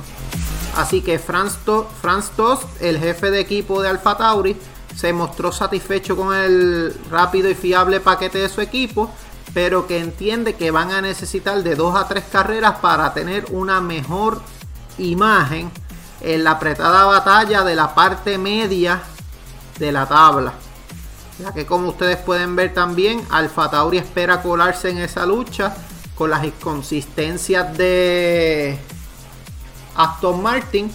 Así 0.76 1.02
que 1.02 1.18
Franz, 1.20 1.58
Tost, 1.64 2.64
el 2.80 2.98
jefe 2.98 3.30
de 3.30 3.40
equipo 3.40 3.80
de 3.80 3.88
Alfa 3.90 4.16
Tauri, 4.16 4.56
se 4.94 5.12
mostró 5.12 5.52
satisfecho 5.52 6.16
con 6.16 6.34
el 6.34 6.92
rápido 7.10 7.48
y 7.48 7.54
fiable 7.54 8.00
paquete 8.00 8.38
de 8.38 8.48
su 8.48 8.60
equipo 8.60 9.10
pero 9.56 9.86
que 9.86 9.98
entiende 9.98 10.54
que 10.54 10.70
van 10.70 10.92
a 10.92 11.00
necesitar 11.00 11.62
de 11.62 11.76
dos 11.76 11.96
a 11.96 12.06
tres 12.06 12.24
carreras 12.30 12.74
para 12.82 13.14
tener 13.14 13.46
una 13.52 13.80
mejor 13.80 14.42
imagen 14.98 15.70
en 16.20 16.44
la 16.44 16.50
apretada 16.50 17.06
batalla 17.06 17.64
de 17.64 17.74
la 17.74 17.94
parte 17.94 18.36
media 18.36 19.00
de 19.78 19.92
la 19.92 20.04
tabla. 20.04 20.52
Ya 21.38 21.52
que 21.52 21.66
como 21.66 21.88
ustedes 21.88 22.16
pueden 22.16 22.56
ver 22.56 22.72
también, 22.72 23.22
Alfa 23.30 23.70
Tauri 23.70 23.98
espera 23.98 24.42
colarse 24.42 24.88
en 24.88 24.98
esa 24.98 25.26
lucha 25.26 25.76
con 26.14 26.30
las 26.30 26.44
inconsistencias 26.44 27.76
de 27.76 28.78
Aston 29.94 30.42
Martin, 30.42 30.90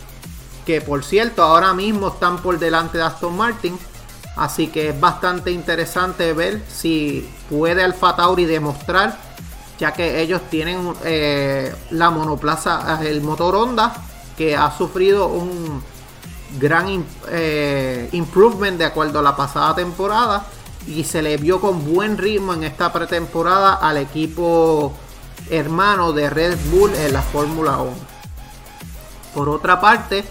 que 0.65 0.81
por 0.81 1.03
cierto 1.03 1.43
ahora 1.43 1.74
mismo 1.74 2.07
están 2.07 2.41
por 2.41 2.57
delante 2.57 2.98
de 2.98 3.03
Aston 3.03 3.38
Martin. 3.38 3.77
Así 4.36 4.67
que 4.67 4.89
es 4.89 5.00
bastante 5.00 5.51
interesante 5.51 6.33
ver 6.33 6.62
si 6.67 7.29
puede 7.50 7.83
Alfa 7.83 8.15
Tauri 8.15 8.45
demostrar, 8.45 9.17
ya 9.77 9.93
que 9.93 10.21
ellos 10.21 10.41
tienen 10.50 10.93
eh, 11.03 11.74
la 11.91 12.10
monoplaza, 12.10 13.00
el 13.03 13.21
motor 13.21 13.55
Honda, 13.55 13.93
que 14.38 14.55
ha 14.55 14.75
sufrido 14.75 15.27
un 15.27 15.83
gran 16.60 17.05
eh, 17.29 18.10
improvement 18.12 18.77
de 18.77 18.86
acuerdo 18.86 19.20
a 19.20 19.22
la 19.22 19.36
pasada 19.36 19.75
temporada 19.75 20.46
y 20.88 21.03
se 21.03 21.22
le 21.22 21.38
vio 21.38 21.62
con 21.62 21.93
buen 21.93 22.17
ritmo 22.17 22.53
en 22.53 22.63
esta 22.63 22.91
pretemporada 22.91 23.75
al 23.75 23.98
equipo 23.98 24.93
hermano 25.50 26.13
de 26.13 26.29
Red 26.29 26.58
Bull 26.72 26.93
en 26.96 27.13
la 27.13 27.22
Fórmula 27.22 27.77
1. 27.77 27.91
Por 29.34 29.50
otra 29.50 29.79
parte, 29.79 30.24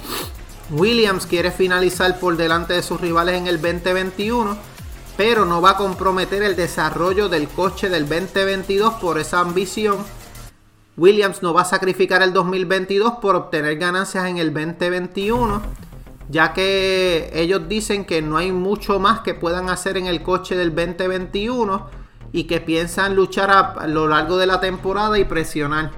Williams 0.71 1.27
quiere 1.27 1.51
finalizar 1.51 2.19
por 2.19 2.37
delante 2.37 2.75
de 2.75 2.83
sus 2.83 3.01
rivales 3.01 3.37
en 3.37 3.47
el 3.47 3.61
2021, 3.61 4.57
pero 5.17 5.45
no 5.45 5.61
va 5.61 5.71
a 5.71 5.77
comprometer 5.77 6.43
el 6.43 6.57
desarrollo 6.57 7.29
del 7.29 7.49
coche 7.49 7.89
del 7.89 8.09
2022 8.09 8.95
por 8.95 9.19
esa 9.19 9.41
ambición. 9.41 9.99
Williams 10.97 11.43
no 11.43 11.55
va 11.55 11.63
a 11.63 11.65
sacrificar 11.65 12.23
el 12.23 12.33
2022 12.33 13.15
por 13.23 13.35
obtener 13.35 13.79
ganancias 13.79 14.27
en 14.27 14.39
el 14.39 14.53
2021, 14.53 15.63
ya 16.31 16.53
que 16.53 17.31
ellos 17.35 17.69
dicen 17.69 18.05
que 18.05 18.23
no 18.23 18.37
hay 18.37 18.53
mucho 18.53 19.01
más 19.01 19.21
que 19.21 19.35
puedan 19.35 19.69
hacer 19.69 19.97
en 19.97 20.07
el 20.07 20.23
coche 20.23 20.57
del 20.57 20.73
2021 20.73 21.89
y 22.31 22.45
que 22.45 22.61
piensan 22.61 23.17
luchar 23.17 23.51
a, 23.51 23.87
lo 23.89 24.07
largo 24.07 24.37
de 24.37 24.47
la 24.47 24.61
temporada 24.61 25.19
y 25.19 25.25
presionar. 25.25 25.91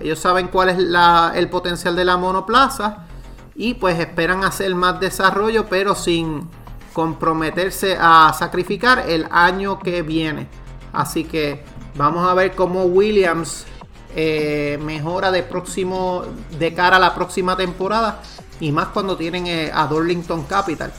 Ellos 0.00 0.18
saben 0.18 0.48
cuál 0.48 0.70
es 0.70 0.78
el 0.78 1.48
potencial 1.50 1.94
de 1.94 2.06
la 2.06 2.16
monoplaza 2.16 3.06
y 3.54 3.74
pues 3.74 3.98
esperan 4.00 4.44
hacer 4.44 4.74
más 4.74 4.98
desarrollo 4.98 5.66
pero 5.68 5.94
sin 5.94 6.48
comprometerse 6.94 7.98
a 8.00 8.32
sacrificar 8.32 9.04
el 9.06 9.26
año 9.30 9.78
que 9.78 10.00
viene. 10.00 10.48
Así 10.94 11.24
que 11.24 11.62
vamos 11.96 12.26
a 12.26 12.32
ver 12.32 12.54
cómo 12.54 12.84
Williams 12.84 13.66
eh, 14.14 14.78
mejora 14.82 15.30
de 15.30 15.42
próximo 15.42 16.22
de 16.58 16.72
cara 16.72 16.96
a 16.96 17.00
la 17.00 17.14
próxima 17.14 17.54
temporada 17.58 18.22
y 18.60 18.72
más 18.72 18.88
cuando 18.88 19.16
tienen 19.16 19.46
eh, 19.46 19.70
a 19.72 19.86
Darlington 19.86 20.44
Capital. 20.44 20.92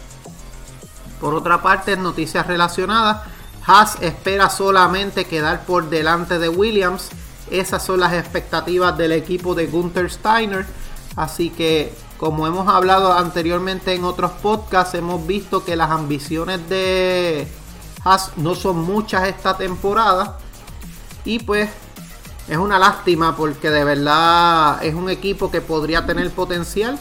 Por 1.19 1.33
otra 1.33 1.61
parte, 1.61 1.97
noticias 1.97 2.45
relacionadas, 2.45 3.23
Haas 3.65 3.97
espera 4.01 4.49
solamente 4.49 5.25
quedar 5.25 5.65
por 5.65 5.89
delante 5.89 6.39
de 6.39 6.47
Williams. 6.47 7.09
Esas 7.51 7.83
son 7.83 7.99
las 7.99 8.13
expectativas 8.13 8.97
del 8.97 9.11
equipo 9.11 9.55
de 9.55 9.67
Gunther 9.67 10.09
Steiner. 10.09 10.65
Así 11.17 11.49
que 11.49 11.93
como 12.17 12.47
hemos 12.47 12.67
hablado 12.69 13.11
anteriormente 13.11 13.93
en 13.93 14.05
otros 14.05 14.31
podcasts, 14.41 14.95
hemos 14.95 15.27
visto 15.27 15.65
que 15.65 15.75
las 15.75 15.91
ambiciones 15.91 16.67
de 16.69 17.47
Haas 18.05 18.31
no 18.37 18.55
son 18.55 18.77
muchas 18.85 19.27
esta 19.27 19.57
temporada. 19.57 20.37
Y 21.25 21.39
pues 21.39 21.69
es 22.47 22.57
una 22.57 22.79
lástima 22.79 23.35
porque 23.35 23.69
de 23.69 23.83
verdad 23.83 24.81
es 24.81 24.95
un 24.95 25.09
equipo 25.09 25.51
que 25.51 25.59
podría 25.59 26.05
tener 26.05 26.31
potencial. 26.31 26.97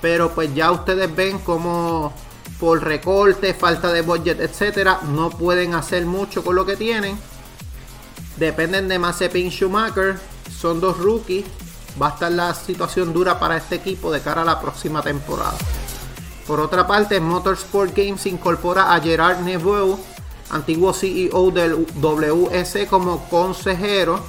Pero 0.00 0.30
pues 0.30 0.54
ya 0.54 0.70
ustedes 0.72 1.14
ven 1.14 1.38
como 1.38 2.12
por 2.60 2.82
recorte, 2.82 3.54
falta 3.54 3.92
de 3.92 4.02
budget, 4.02 4.40
etcétera, 4.40 5.00
no 5.08 5.30
pueden 5.30 5.74
hacer 5.74 6.06
mucho 6.06 6.42
con 6.44 6.56
lo 6.56 6.64
que 6.64 6.76
tienen. 6.76 7.18
Dependen 8.36 8.88
de 8.88 8.98
Mazepin 8.98 9.50
Schumacher. 9.50 10.18
Son 10.50 10.80
dos 10.80 10.98
rookies 10.98 11.44
va 12.00 12.08
a 12.08 12.10
estar 12.10 12.32
la 12.32 12.54
situación 12.54 13.12
dura 13.12 13.38
para 13.38 13.56
este 13.56 13.76
equipo 13.76 14.12
de 14.12 14.20
cara 14.20 14.42
a 14.42 14.44
la 14.44 14.60
próxima 14.60 15.02
temporada. 15.02 15.56
Por 16.46 16.60
otra 16.60 16.86
parte, 16.86 17.20
Motorsport 17.20 17.96
Games 17.96 18.26
incorpora 18.26 18.94
a 18.94 19.00
Gerard 19.00 19.40
Neveu, 19.40 19.98
antiguo 20.50 20.92
CEO 20.92 21.50
del 21.50 21.86
WS, 22.00 22.86
como 22.88 23.28
consejero. 23.28 24.20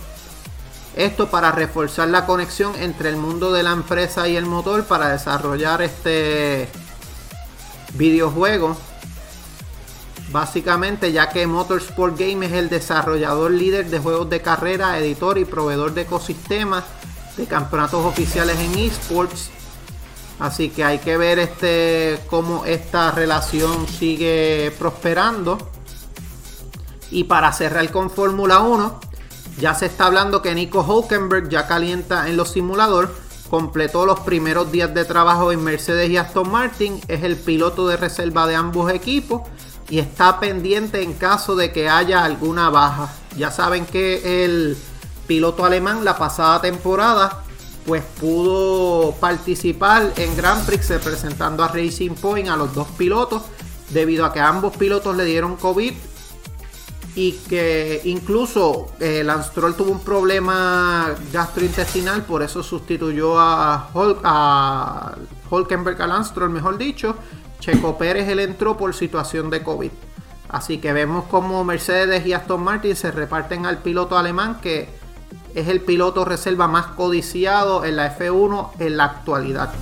Esto 0.98 1.28
para 1.28 1.52
reforzar 1.52 2.08
la 2.08 2.26
conexión 2.26 2.74
entre 2.76 3.10
el 3.10 3.18
mundo 3.18 3.52
de 3.52 3.62
la 3.62 3.72
empresa 3.72 4.28
y 4.28 4.36
el 4.36 4.48
motor 4.48 4.84
para 4.86 5.10
desarrollar 5.10 5.84
este 5.84 6.68
videojuego. 7.94 8.76
Básicamente, 10.32 11.12
ya 11.12 11.30
que 11.30 11.46
Motorsport 11.46 12.18
Game 12.18 12.48
es 12.48 12.54
el 12.54 12.70
desarrollador 12.70 13.52
líder 13.52 13.92
de 13.92 14.00
juegos 14.00 14.28
de 14.32 14.42
carrera, 14.42 14.98
editor 14.98 15.38
y 15.38 15.46
proveedor 15.46 15.94
de 15.94 16.02
ecosistemas 16.02 16.84
de 17.38 17.46
campeonatos 17.46 18.04
oficiales 18.04 18.58
en 18.58 18.80
esports. 18.80 19.52
Así 20.40 20.70
que 20.70 20.84
hay 20.84 20.98
que 20.98 21.16
ver 21.16 21.38
este 21.38 22.20
cómo 22.28 22.66
esta 22.66 23.12
relación 23.12 23.88
sigue 23.88 24.74
prosperando. 24.80 25.60
Y 27.12 27.26
para 27.26 27.54
cerrar 27.54 27.88
con 27.92 28.10
Fórmula 28.10 28.62
1, 28.62 29.07
ya 29.60 29.74
se 29.74 29.88
está 29.88 30.06
hablando 30.06 30.42
que 30.42 30.54
Nico 30.54 30.82
Hulkenberg 30.82 31.50
ya 31.50 31.68
calienta 31.68 32.30
en 32.30 32.38
los 32.38 32.52
simuladores. 32.52 33.10
Completó 33.50 34.06
los 34.06 34.20
primeros 34.20 34.72
días 34.72 34.94
de 34.94 35.06
trabajo 35.06 35.52
en 35.52 35.64
Mercedes 35.64 36.10
y 36.10 36.18
Aston 36.18 36.52
Martin. 36.52 37.02
Es 37.08 37.24
el 37.24 37.38
piloto 37.38 37.88
de 37.88 37.98
reserva 37.98 38.46
de 38.46 38.56
ambos 38.56 38.92
equipos. 38.92 39.42
Y 39.90 40.00
está 40.00 40.40
pendiente 40.40 41.02
en 41.02 41.14
caso 41.14 41.56
de 41.56 41.72
que 41.72 41.90
haya 41.90 42.24
alguna 42.24 42.70
baja. 42.70 43.10
Ya 43.36 43.50
saben 43.50 43.86
que 43.86 44.44
el 44.44 44.78
piloto 45.26 45.66
alemán 45.66 46.06
la 46.06 46.18
pasada 46.18 46.62
temporada 46.62 47.44
pues 47.86 48.04
pudo 48.20 49.14
participar 49.14 50.12
en 50.18 50.36
Grand 50.36 50.66
Prix 50.66 50.90
representando 50.90 51.64
a 51.64 51.70
Racing 51.70 52.16
Point 52.16 52.50
a 52.50 52.58
los 52.58 52.74
dos 52.74 52.88
pilotos 52.98 53.44
debido 53.92 54.26
a 54.26 54.34
que 54.34 54.42
ambos 54.42 54.76
pilotos 54.76 55.16
le 55.16 55.24
dieron 55.24 55.56
COVID 55.56 55.94
y 57.18 57.32
que 57.32 58.00
incluso 58.04 58.92
eh, 59.00 59.24
Lance 59.24 59.50
tuvo 59.76 59.92
un 59.92 60.02
problema 60.02 61.16
gastrointestinal, 61.34 62.22
por 62.22 62.44
eso 62.44 62.62
sustituyó 62.62 63.40
a, 63.40 63.90
Hulk, 63.92 64.20
a 64.24 65.16
Hulkenberg 65.50 66.00
a 66.00 66.06
Lance 66.06 66.40
mejor 66.42 66.78
dicho. 66.78 67.16
Checo 67.60 67.98
Pérez 67.98 68.30
él 68.30 68.38
entró 68.38 68.78
por 68.78 68.94
situación 68.94 69.50
de 69.50 69.64
COVID. 69.64 69.90
Así 70.50 70.78
que 70.78 70.94
vemos 70.94 71.26
como 71.26 71.64
Mercedes 71.64 72.24
y 72.28 72.34
Aston 72.34 72.64
Martin 72.64 72.96
se 72.96 73.10
reparten 73.10 73.66
al 73.66 73.80
piloto 73.80 74.16
alemán 74.16 74.60
que 74.62 74.88
es 75.56 75.68
el 75.70 75.82
piloto 75.82 76.24
reserva 76.24 76.68
más 76.68 76.86
codiciado 76.86 77.84
en 77.84 77.96
la 77.96 78.16
F1 78.16 78.74
en 78.78 78.96
la 78.96 79.06
actualidad. 79.06 79.74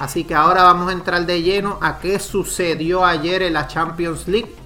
Así 0.00 0.24
que 0.24 0.34
ahora 0.34 0.64
vamos 0.64 0.88
a 0.88 0.92
entrar 0.92 1.24
de 1.24 1.40
lleno 1.40 1.78
a 1.80 2.00
qué 2.00 2.18
sucedió 2.18 3.04
ayer 3.04 3.42
en 3.42 3.52
la 3.52 3.68
Champions 3.68 4.26
League 4.26 4.57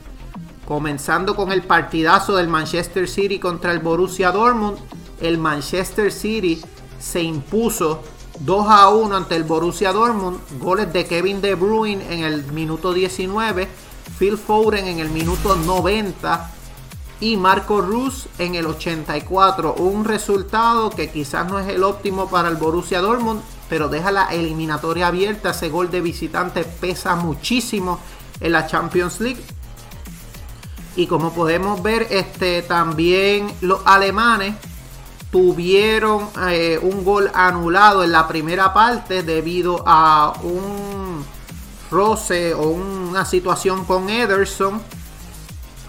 Comenzando 0.67 1.35
con 1.35 1.51
el 1.53 1.63
partidazo 1.63 2.37
del 2.37 2.49
Manchester 2.49 3.09
City 3.09 3.39
contra 3.39 3.73
el 3.73 3.81
Borussia 3.81 4.31
Dortmund, 4.31 4.79
el 5.21 5.39
Manchester 5.39 6.13
City 6.13 6.63
se 6.99 7.23
impuso 7.23 8.03
2 8.41 8.67
a 8.69 8.89
1 8.89 9.17
ante 9.17 9.37
el 9.37 9.45
Borussia 9.45 9.93
Dortmund, 9.93 10.39
goles 10.59 10.93
de 10.93 11.05
Kevin 11.05 11.41
De 11.41 11.55
Bruyne 11.55 12.05
en 12.13 12.25
el 12.25 12.45
minuto 12.53 12.93
19, 12.93 13.69
Phil 14.19 14.39
Foden 14.39 14.87
en 14.87 15.01
el 15.01 15.11
minuto 15.11 15.57
90 15.57 16.51
y 17.21 17.37
Marco 17.37 17.81
Rus 17.81 18.27
en 18.39 18.57
el 18.57 18.67
84. 18.67 19.75
Un 19.75 20.05
resultado 20.05 20.91
que 20.91 21.11
quizás 21.11 21.49
no 21.49 21.59
es 21.61 21.69
el 21.69 21.85
óptimo 21.85 22.29
para 22.29 22.49
el 22.49 22.57
Borussia 22.57 23.01
Dortmund, 23.01 23.41
pero 23.69 23.89
deja 23.89 24.11
la 24.11 24.25
eliminatoria 24.27 25.07
abierta. 25.07 25.51
Ese 25.51 25.69
gol 25.69 25.91
de 25.91 26.01
visitante 26.01 26.65
pesa 26.65 27.15
muchísimo 27.15 28.01
en 28.41 28.53
la 28.53 28.67
Champions 28.67 29.21
League. 29.21 29.41
Y 30.97 31.07
como 31.07 31.33
podemos 31.33 31.83
ver, 31.83 32.07
este, 32.11 32.63
también 32.63 33.53
los 33.61 33.81
alemanes 33.85 34.55
tuvieron 35.31 36.29
eh, 36.49 36.79
un 36.83 37.05
gol 37.05 37.31
anulado 37.33 38.05
en 38.05 38.13
la 38.13 38.29
primera 38.29 38.75
parte 38.75 39.23
debido 39.23 39.83
a 39.87 40.35
un 40.43 41.25
roce 41.91 42.53
o 42.53 42.69
una 42.69 43.25
situación 43.25 43.85
con 43.85 44.11
Ederson 44.11 44.81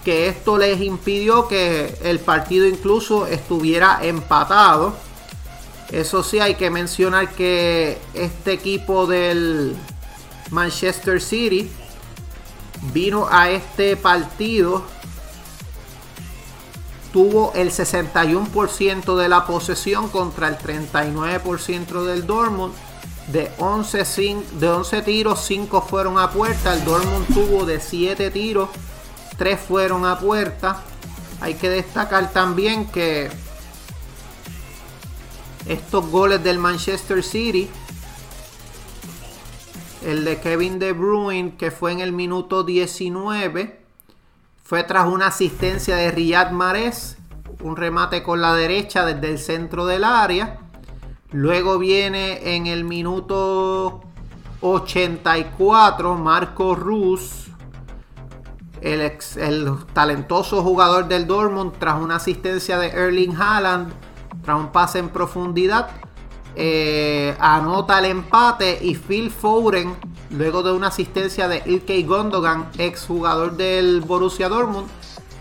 que 0.03 0.27
esto 0.27 0.57
les 0.57 0.81
impidió 0.81 1.47
que 1.47 1.97
el 2.03 2.19
partido 2.19 2.67
incluso 2.67 3.25
estuviera 3.25 3.99
empatado. 4.01 4.93
Eso 5.91 6.23
sí, 6.23 6.39
hay 6.39 6.55
que 6.55 6.69
mencionar 6.69 7.29
que 7.31 7.97
este 8.13 8.53
equipo 8.53 9.05
del 9.07 9.75
Manchester 10.51 11.21
City 11.21 11.71
vino 12.91 13.27
a 13.31 13.49
este 13.49 13.95
partido 13.95 14.83
tuvo 17.13 17.53
el 17.53 17.69
61% 17.69 19.15
de 19.15 19.29
la 19.29 19.45
posesión 19.45 20.09
contra 20.09 20.47
el 20.47 20.57
39% 20.57 22.03
del 22.03 22.25
Dortmund. 22.25 22.73
De 23.27 23.49
11, 23.57 24.35
de 24.59 24.67
11 24.67 25.01
tiros, 25.03 25.45
5 25.45 25.81
fueron 25.83 26.19
a 26.19 26.31
puerta. 26.31 26.73
El 26.73 26.83
Dortmund 26.83 27.25
tuvo 27.33 27.65
de 27.65 27.79
7 27.79 28.31
tiros, 28.31 28.69
3 29.37 29.59
fueron 29.61 30.05
a 30.05 30.19
puerta. 30.19 30.81
Hay 31.39 31.53
que 31.53 31.69
destacar 31.69 32.31
también 32.31 32.85
que 32.87 33.31
estos 35.65 36.09
goles 36.09 36.43
del 36.43 36.57
Manchester 36.57 37.23
City, 37.23 37.69
el 40.05 40.25
de 40.25 40.39
Kevin 40.39 40.79
De 40.79 40.93
Bruyne, 40.93 41.55
que 41.57 41.71
fue 41.71 41.91
en 41.91 41.99
el 41.99 42.11
minuto 42.11 42.63
19, 42.63 43.81
fue 44.63 44.83
tras 44.83 45.07
una 45.07 45.27
asistencia 45.27 45.95
de 45.95 46.11
Riyad 46.11 46.51
Mahrez, 46.51 47.17
un 47.61 47.75
remate 47.75 48.23
con 48.23 48.41
la 48.41 48.55
derecha 48.55 49.05
desde 49.05 49.31
el 49.31 49.39
centro 49.39 49.85
del 49.85 50.03
área. 50.03 50.59
Luego 51.31 51.79
viene 51.79 52.55
en 52.55 52.67
el 52.67 52.83
minuto 52.83 54.03
84 54.61 56.15
Marco 56.15 56.75
Rus, 56.75 57.47
el, 58.81 59.01
el 59.37 59.75
talentoso 59.93 60.61
jugador 60.61 61.07
del 61.07 61.27
Dortmund, 61.27 61.73
tras 61.79 62.01
una 62.01 62.17
asistencia 62.17 62.77
de 62.77 62.89
Erling 62.89 63.35
Haaland, 63.35 63.93
tras 64.43 64.59
un 64.59 64.71
pase 64.71 64.99
en 64.99 65.09
profundidad, 65.09 65.89
eh, 66.55 67.35
anota 67.39 67.99
el 67.99 68.05
empate 68.05 68.77
y 68.81 68.95
Phil 68.95 69.31
Foden 69.31 69.95
luego 70.29 70.63
de 70.63 70.71
una 70.71 70.87
asistencia 70.87 71.47
de 71.47 71.63
Ilkay 71.65 72.03
Gondogan, 72.03 72.69
ex 72.77 73.05
jugador 73.05 73.55
del 73.55 74.01
Borussia 74.01 74.49
Dortmund, 74.49 74.87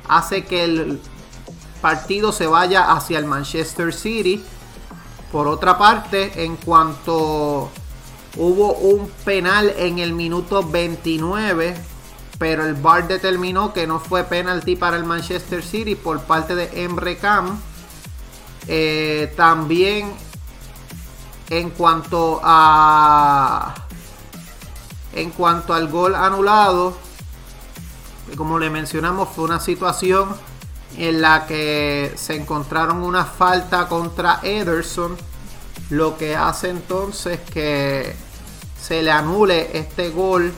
hace 0.09 0.45
que 0.45 0.65
el 0.65 1.01
partido 1.81 2.33
se 2.33 2.47
vaya 2.47 2.93
hacia 2.93 3.19
el 3.19 3.27
Manchester 3.27 3.93
City. 3.93 4.43
Por 5.31 5.49
otra 5.49 5.79
parte, 5.79 6.45
en 6.45 6.57
cuanto 6.57 7.71
hubo 8.37 8.73
un 8.75 9.11
penal 9.25 9.73
en 9.77 9.99
el 9.99 10.13
minuto 10.13 10.63
29, 10.63 11.75
pero 12.39 12.65
el 12.67 12.75
VAR 12.75 13.09
determinó 13.09 13.73
que 13.73 13.87
no 13.87 13.99
fue 13.99 14.25
penalti 14.25 14.77
para 14.77 14.97
el 14.97 15.05
Manchester 15.05 15.63
City 15.63 15.95
por 15.95 16.21
parte 16.23 16.55
de 16.55 16.85
Emre 16.85 17.17
Can. 17.17 17.59
Eh, 18.69 19.33
también 19.37 20.13
en 21.53 21.69
cuanto 21.69 22.41
a 22.43 23.75
en 25.13 25.31
cuanto 25.31 25.75
al 25.75 25.89
gol 25.89 26.15
anulado, 26.15 26.97
como 28.39 28.59
le 28.59 28.71
mencionamos, 28.71 29.29
fue 29.29 29.45
una 29.45 29.61
situación 29.61 30.35
en 30.97 31.21
la 31.21 31.45
que 31.47 32.15
se 32.17 32.37
encontraron 32.37 33.03
una 33.03 33.27
falta 33.27 33.87
contra 33.89 34.41
Ederson, 34.43 35.19
lo 35.91 36.17
que 36.17 36.35
hace 36.35 36.71
entonces 36.71 37.41
que 37.41 38.17
se 38.81 39.03
le 39.03 39.11
anule 39.11 39.77
este 39.77 40.09
gol 40.09 40.55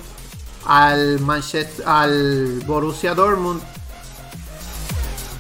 al 0.65 1.19
Manchester, 1.19 1.89
al 1.89 2.63
Borussia 2.67 3.17
Dortmund. 3.17 3.61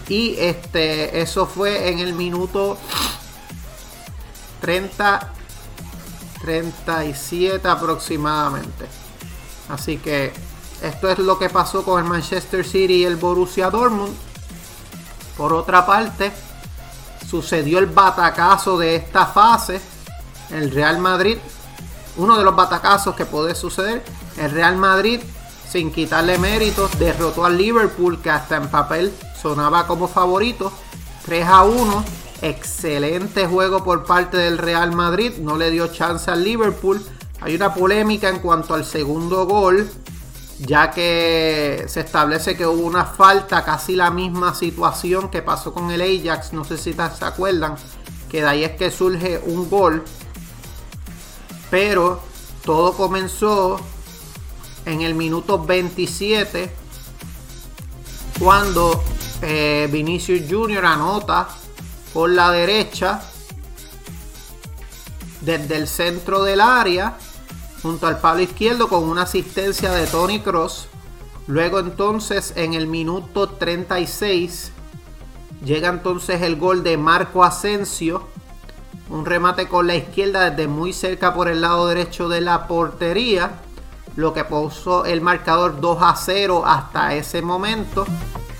Y 0.08 0.34
este, 0.36 1.20
eso 1.20 1.46
fue 1.46 1.90
en 1.90 2.00
el 2.00 2.12
minuto 2.12 2.76
30, 4.60 5.33
37 6.44 7.66
aproximadamente. 7.66 8.86
Así 9.70 9.96
que 9.96 10.30
esto 10.82 11.08
es 11.08 11.18
lo 11.18 11.38
que 11.38 11.48
pasó 11.48 11.82
con 11.82 12.02
el 12.02 12.08
Manchester 12.08 12.66
City 12.66 12.96
y 12.96 13.04
el 13.04 13.16
Borussia 13.16 13.70
Dortmund. 13.70 14.14
Por 15.38 15.54
otra 15.54 15.86
parte, 15.86 16.30
sucedió 17.26 17.78
el 17.78 17.86
batacazo 17.86 18.76
de 18.76 18.96
esta 18.96 19.26
fase. 19.26 19.80
El 20.50 20.70
Real 20.70 20.98
Madrid, 20.98 21.38
uno 22.18 22.36
de 22.36 22.44
los 22.44 22.54
batacazos 22.54 23.14
que 23.14 23.24
puede 23.24 23.54
suceder. 23.54 24.04
El 24.36 24.50
Real 24.50 24.76
Madrid, 24.76 25.20
sin 25.66 25.90
quitarle 25.90 26.36
méritos, 26.36 26.98
derrotó 26.98 27.46
al 27.46 27.56
Liverpool, 27.56 28.20
que 28.20 28.30
hasta 28.30 28.56
en 28.56 28.68
papel 28.68 29.14
sonaba 29.40 29.86
como 29.86 30.08
favorito. 30.08 30.70
3 31.24 31.46
a 31.46 31.62
1. 31.62 32.04
Excelente 32.42 33.46
juego 33.46 33.84
por 33.84 34.04
parte 34.04 34.36
del 34.36 34.58
Real 34.58 34.92
Madrid. 34.92 35.34
No 35.38 35.56
le 35.56 35.70
dio 35.70 35.86
chance 35.88 36.30
al 36.30 36.44
Liverpool. 36.44 37.04
Hay 37.40 37.54
una 37.54 37.74
polémica 37.74 38.28
en 38.28 38.38
cuanto 38.38 38.74
al 38.74 38.84
segundo 38.84 39.46
gol, 39.46 39.90
ya 40.60 40.90
que 40.90 41.84
se 41.88 42.00
establece 42.00 42.56
que 42.56 42.66
hubo 42.66 42.86
una 42.86 43.04
falta, 43.04 43.64
casi 43.64 43.94
la 43.96 44.10
misma 44.10 44.54
situación 44.54 45.28
que 45.28 45.42
pasó 45.42 45.74
con 45.74 45.90
el 45.90 46.00
Ajax, 46.00 46.52
no 46.52 46.64
sé 46.64 46.78
si 46.78 46.92
se 46.92 47.24
acuerdan, 47.24 47.76
que 48.30 48.40
de 48.40 48.48
ahí 48.48 48.64
es 48.64 48.72
que 48.72 48.90
surge 48.90 49.42
un 49.44 49.68
gol. 49.68 50.04
Pero 51.70 52.20
todo 52.64 52.94
comenzó 52.94 53.78
en 54.86 55.02
el 55.02 55.14
minuto 55.14 55.62
27 55.62 56.72
cuando 58.38 59.02
eh, 59.42 59.88
Vinicius 59.90 60.42
Jr. 60.48 60.84
anota 60.84 61.48
por 62.14 62.30
la 62.30 62.52
derecha 62.52 63.20
desde 65.40 65.76
el 65.76 65.88
centro 65.88 66.44
del 66.44 66.60
área 66.60 67.18
junto 67.82 68.06
al 68.06 68.18
palo 68.18 68.40
izquierdo 68.40 68.88
con 68.88 69.04
una 69.04 69.22
asistencia 69.22 69.92
de 69.92 70.06
Tony 70.06 70.40
Cross. 70.40 70.88
Luego 71.48 71.80
entonces 71.80 72.54
en 72.56 72.72
el 72.72 72.86
minuto 72.86 73.50
36 73.50 74.72
llega 75.64 75.90
entonces 75.90 76.40
el 76.40 76.56
gol 76.56 76.82
de 76.82 76.96
Marco 76.96 77.44
Asensio. 77.44 78.26
Un 79.10 79.26
remate 79.26 79.68
con 79.68 79.86
la 79.86 79.96
izquierda 79.96 80.48
desde 80.48 80.66
muy 80.66 80.94
cerca 80.94 81.34
por 81.34 81.48
el 81.48 81.60
lado 81.60 81.88
derecho 81.88 82.28
de 82.30 82.40
la 82.40 82.66
portería. 82.66 83.60
Lo 84.16 84.32
que 84.32 84.44
puso 84.44 85.04
el 85.04 85.20
marcador 85.20 85.80
2 85.80 85.98
a 86.00 86.16
0 86.16 86.62
hasta 86.64 87.14
ese 87.14 87.42
momento. 87.42 88.06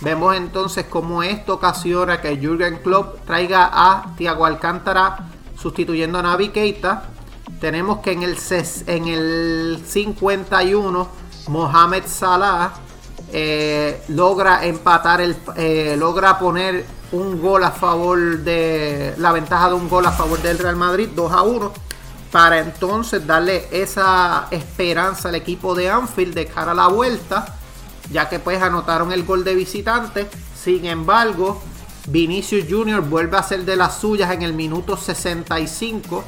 Vemos 0.04 0.36
entonces 0.36 0.84
cómo 0.90 1.22
esto 1.22 1.54
ocasiona 1.54 2.20
que 2.20 2.36
Jürgen 2.36 2.76
Klopp 2.82 3.24
traiga 3.24 3.70
a 3.72 4.14
Thiago 4.18 4.44
Alcántara 4.44 5.30
sustituyendo 5.56 6.18
a 6.18 6.22
Navi 6.22 6.50
Keita. 6.50 7.04
Tenemos 7.58 8.00
que 8.00 8.12
en 8.12 8.22
el, 8.22 8.36
en 8.86 9.08
el 9.08 9.82
51 9.86 11.08
Mohamed 11.48 12.02
Salah 12.06 12.74
eh, 13.32 14.02
logra 14.08 14.66
empatar, 14.66 15.22
el, 15.22 15.36
eh, 15.56 15.96
logra 15.98 16.38
poner 16.38 16.84
un 17.12 17.40
gol 17.40 17.64
a 17.64 17.70
favor 17.70 18.40
de 18.40 19.14
la 19.16 19.32
ventaja 19.32 19.68
de 19.68 19.74
un 19.74 19.88
gol 19.88 20.04
a 20.04 20.12
favor 20.12 20.38
del 20.42 20.58
Real 20.58 20.76
Madrid, 20.76 21.08
2 21.14 21.32
a 21.32 21.40
1, 21.40 21.72
para 22.30 22.58
entonces 22.58 23.26
darle 23.26 23.68
esa 23.70 24.48
esperanza 24.50 25.30
al 25.30 25.36
equipo 25.36 25.74
de 25.74 25.88
Anfield 25.88 26.34
de 26.34 26.44
cara 26.44 26.72
a 26.72 26.74
la 26.74 26.88
vuelta, 26.88 27.56
ya 28.10 28.28
que 28.28 28.38
pues 28.38 28.62
anotaron 28.62 29.12
el 29.12 29.24
gol 29.24 29.44
de 29.44 29.54
visitante. 29.54 30.28
Sin 30.54 30.84
embargo, 30.86 31.62
Vinicius 32.06 32.66
Jr. 32.68 33.00
vuelve 33.00 33.36
a 33.36 33.42
ser 33.42 33.64
de 33.64 33.76
las 33.76 33.98
suyas 33.98 34.30
en 34.32 34.42
el 34.42 34.52
minuto 34.52 34.96
65 34.96 36.24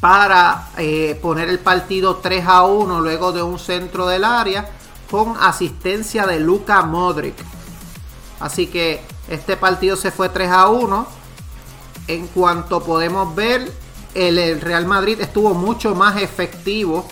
para 0.00 0.68
eh, 0.76 1.18
poner 1.22 1.48
el 1.48 1.58
partido 1.58 2.16
3 2.16 2.44
a 2.46 2.64
1 2.64 3.00
luego 3.00 3.32
de 3.32 3.42
un 3.42 3.58
centro 3.58 4.06
del 4.06 4.24
área 4.24 4.68
con 5.10 5.36
asistencia 5.40 6.26
de 6.26 6.40
Luka 6.40 6.82
Modric. 6.82 7.34
Así 8.40 8.66
que 8.66 9.00
este 9.28 9.56
partido 9.56 9.96
se 9.96 10.10
fue 10.10 10.28
3 10.28 10.50
a 10.50 10.68
1. 10.68 11.06
En 12.08 12.26
cuanto 12.28 12.82
podemos 12.82 13.34
ver, 13.34 13.72
el, 14.14 14.60
Real 14.60 14.86
Madrid 14.86 15.20
estuvo 15.20 15.54
mucho 15.54 15.94
más 15.94 16.20
efectivo 16.20 17.06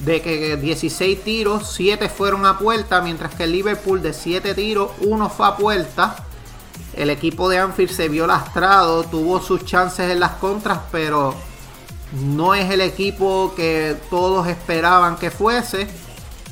de 0.00 0.20
que 0.20 0.56
16 0.56 1.24
tiros, 1.24 1.72
7 1.74 2.08
fueron 2.08 2.44
a 2.44 2.58
puerta, 2.58 3.00
mientras 3.00 3.34
que 3.34 3.44
el 3.44 3.52
Liverpool 3.52 4.02
de 4.02 4.12
7 4.12 4.54
tiros, 4.54 4.90
1 5.00 5.30
fue 5.30 5.46
a 5.46 5.56
puerta. 5.56 6.16
El 6.94 7.10
equipo 7.10 7.48
de 7.48 7.58
Anfield 7.58 7.90
se 7.90 8.08
vio 8.08 8.26
lastrado, 8.26 9.04
tuvo 9.04 9.40
sus 9.40 9.64
chances 9.64 10.10
en 10.10 10.20
las 10.20 10.32
contras, 10.32 10.80
pero 10.92 11.34
no 12.12 12.54
es 12.54 12.70
el 12.70 12.80
equipo 12.80 13.52
que 13.56 13.96
todos 14.10 14.46
esperaban 14.46 15.16
que 15.16 15.30
fuese. 15.30 15.88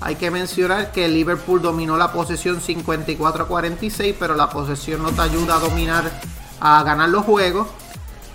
Hay 0.01 0.17
que 0.17 0.31
mencionar 0.31 0.93
que 0.93 1.07
el 1.07 1.15
Liverpool 1.15 1.63
dominó 1.63 1.97
la 1.97 2.13
posesión 2.13 2.61
54-46, 2.61 4.17
pero 4.19 4.35
la 4.35 4.51
posesión 4.51 5.03
no 5.03 5.11
te 5.13 5.23
ayuda 5.23 5.57
a 5.57 5.61
dominar, 5.61 6.11
a 6.61 6.83
ganar 6.83 7.09
los 7.09 7.25
juegos. 7.25 7.69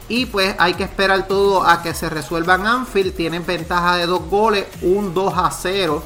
Y 0.09 0.25
pues 0.25 0.55
hay 0.57 0.73
que 0.73 0.83
esperar 0.83 1.27
todo 1.27 1.63
a 1.63 1.81
que 1.81 1.93
se 1.93 2.09
resuelvan 2.09 2.65
Anfield. 2.65 3.15
Tienen 3.15 3.45
ventaja 3.45 3.95
de 3.95 4.07
dos 4.07 4.27
goles, 4.27 4.65
un 4.81 5.13
2 5.13 5.33
a 5.37 5.51
0. 5.51 6.03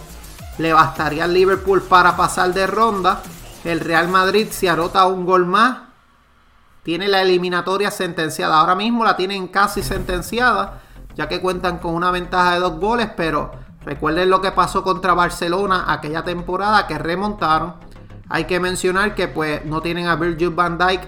Le 0.59 0.73
bastaría 0.73 1.23
al 1.23 1.33
Liverpool 1.33 1.81
para 1.81 2.15
pasar 2.15 2.53
de 2.53 2.67
ronda. 2.67 3.21
El 3.63 3.79
Real 3.79 4.09
Madrid 4.09 4.47
si 4.51 4.67
anota 4.67 5.07
un 5.07 5.25
gol 5.25 5.45
más. 5.45 5.77
Tiene 6.83 7.07
la 7.07 7.21
eliminatoria 7.21 7.89
sentenciada. 7.89 8.59
Ahora 8.59 8.75
mismo 8.75 9.05
la 9.05 9.15
tienen 9.15 9.47
casi 9.47 9.81
sentenciada 9.81 10.81
ya 11.15 11.27
que 11.27 11.41
cuentan 11.41 11.77
con 11.77 11.93
una 11.93 12.11
ventaja 12.11 12.53
de 12.53 12.59
dos 12.59 12.79
goles, 12.79 13.09
pero 13.15 13.51
recuerden 13.85 14.29
lo 14.29 14.41
que 14.41 14.51
pasó 14.51 14.83
contra 14.83 15.13
Barcelona 15.13 15.85
aquella 15.87 16.23
temporada 16.23 16.87
que 16.87 16.97
remontaron. 16.97 17.75
Hay 18.29 18.45
que 18.45 18.59
mencionar 18.59 19.15
que 19.15 19.27
pues 19.27 19.65
no 19.65 19.81
tienen 19.81 20.07
a 20.07 20.15
Virgil 20.15 20.49
van 20.49 20.77
Dijk 20.77 21.01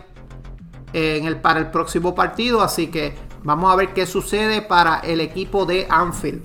en 0.95 1.25
el, 1.25 1.37
para 1.37 1.59
el 1.59 1.71
próximo 1.71 2.15
partido, 2.15 2.61
así 2.61 2.87
que 2.87 3.15
vamos 3.43 3.71
a 3.71 3.75
ver 3.75 3.93
qué 3.93 4.05
sucede 4.05 4.61
para 4.61 4.99
el 4.99 5.19
equipo 5.19 5.65
de 5.65 5.87
Anfield. 5.89 6.41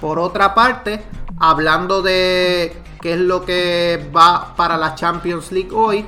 Por 0.00 0.18
otra 0.18 0.54
parte, 0.54 1.02
hablando 1.38 2.02
de 2.02 2.76
qué 3.00 3.14
es 3.14 3.20
lo 3.20 3.44
que 3.44 4.10
va 4.14 4.54
para 4.56 4.76
la 4.76 4.94
Champions 4.96 5.52
League 5.52 5.70
hoy, 5.72 6.06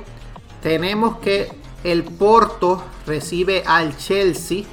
tenemos 0.61 1.17
que 1.19 1.51
el 1.83 2.03
Porto 2.03 2.83
recibe 3.05 3.63
al 3.65 3.95
Chelsea 3.97 4.63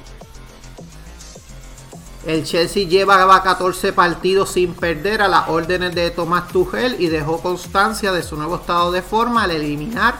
el 2.25 2.43
Chelsea 2.43 2.87
llevaba 2.87 3.41
14 3.41 3.93
partidos 3.93 4.51
sin 4.51 4.75
perder 4.75 5.23
a 5.23 5.27
las 5.27 5.49
órdenes 5.49 5.95
de 5.95 6.11
Tomás 6.11 6.49
Tuchel 6.49 6.95
y 6.99 7.07
dejó 7.07 7.41
constancia 7.41 8.11
de 8.11 8.21
su 8.21 8.35
nuevo 8.35 8.57
estado 8.57 8.91
de 8.91 9.01
forma 9.01 9.43
al 9.43 9.51
eliminar 9.51 10.15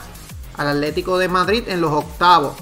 al 0.57 0.67
Atlético 0.67 1.17
de 1.17 1.27
Madrid 1.27 1.63
en 1.67 1.81
los 1.81 1.91
octavos. 1.91 2.53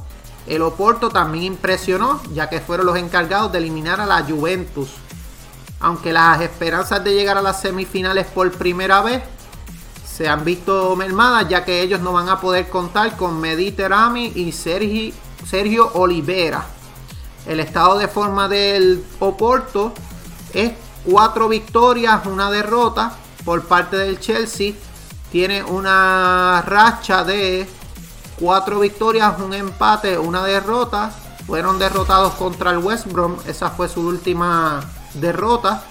El 0.47 0.61
Oporto 0.61 1.09
también 1.09 1.43
impresionó, 1.43 2.21
ya 2.33 2.49
que 2.49 2.59
fueron 2.59 2.85
los 2.85 2.97
encargados 2.97 3.51
de 3.51 3.59
eliminar 3.59 4.01
a 4.01 4.05
la 4.05 4.23
Juventus. 4.23 4.89
Aunque 5.79 6.11
las 6.11 6.41
esperanzas 6.41 7.03
de 7.03 7.13
llegar 7.13 7.37
a 7.37 7.41
las 7.41 7.61
semifinales 7.61 8.25
por 8.27 8.51
primera 8.51 9.01
vez 9.01 9.23
se 10.05 10.27
han 10.27 10.43
visto 10.43 10.95
mermadas, 10.95 11.47
ya 11.47 11.63
que 11.63 11.81
ellos 11.81 12.01
no 12.01 12.11
van 12.11 12.29
a 12.29 12.41
poder 12.41 12.67
contar 12.67 13.15
con 13.15 13.39
Mediterami 13.39 14.33
y 14.35 14.51
Sergio, 14.51 15.91
Olivera 15.93 16.65
el 17.45 17.59
estado 17.59 17.97
de 17.97 18.07
forma 18.07 18.47
del 18.47 19.03
Oporto 19.19 19.93
es 20.53 20.71
cuatro 21.03 21.47
victorias, 21.49 22.25
una 22.25 22.51
derrota 22.51 23.13
por 23.43 23.63
parte 23.65 23.97
del 23.97 24.19
Chelsea. 24.19 24.73
Tiene 25.31 25.63
una 25.63 26.63
racha 26.65 27.23
de 27.23 27.67
cuatro 28.39 28.79
victorias, 28.79 29.39
un 29.39 29.53
empate, 29.53 30.17
una 30.17 30.43
derrota. 30.43 31.11
Fueron 31.45 31.79
derrotados 31.79 32.33
contra 32.33 32.71
el 32.71 32.77
West 32.77 33.07
Brom. 33.07 33.37
Esa 33.47 33.71
fue 33.71 33.89
su 33.89 34.01
última 34.01 34.81
derrota. 35.15 35.83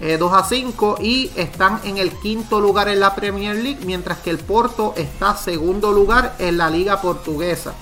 eh, 0.00 0.18
a 0.32 0.44
5 0.44 0.98
y 1.00 1.30
están 1.34 1.80
en 1.82 1.98
el 1.98 2.12
quinto 2.12 2.60
lugar 2.60 2.88
en 2.88 3.00
la 3.00 3.16
Premier 3.16 3.56
League, 3.56 3.84
mientras 3.84 4.18
que 4.18 4.30
el 4.30 4.38
Porto 4.38 4.94
está 4.96 5.36
segundo 5.36 5.90
lugar 5.90 6.36
en 6.38 6.56
la 6.56 6.70
Liga 6.70 7.00
Portuguesa. 7.00 7.74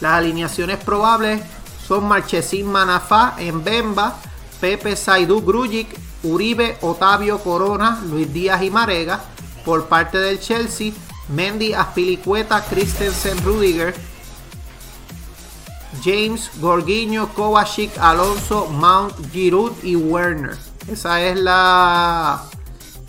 Las 0.00 0.12
alineaciones 0.12 0.76
probables 0.76 1.40
son 1.86 2.06
Marchesín 2.06 2.70
Manafá 2.70 3.34
en 3.38 3.64
Bemba, 3.64 4.16
Pepe 4.60 4.94
Saidú 4.94 5.40
Grujic, 5.40 5.88
Uribe, 6.22 6.76
Otavio 6.82 7.38
Corona, 7.38 8.02
Luis 8.04 8.30
Díaz 8.32 8.62
y 8.62 8.70
Marega. 8.70 9.20
Por 9.64 9.86
parte 9.86 10.18
del 10.18 10.40
Chelsea, 10.40 10.92
Mendy, 11.28 11.74
Aspilicueta, 11.74 12.64
Christensen, 12.64 13.42
Rudiger, 13.44 13.94
James, 16.02 16.50
Gorguiño, 16.60 17.28
Kovacic, 17.34 17.96
Alonso, 17.98 18.66
Mount, 18.66 19.14
Giroud 19.32 19.72
y 19.82 19.96
Werner. 19.96 20.56
Esa 20.90 21.22
es 21.22 21.38
la 21.38 22.42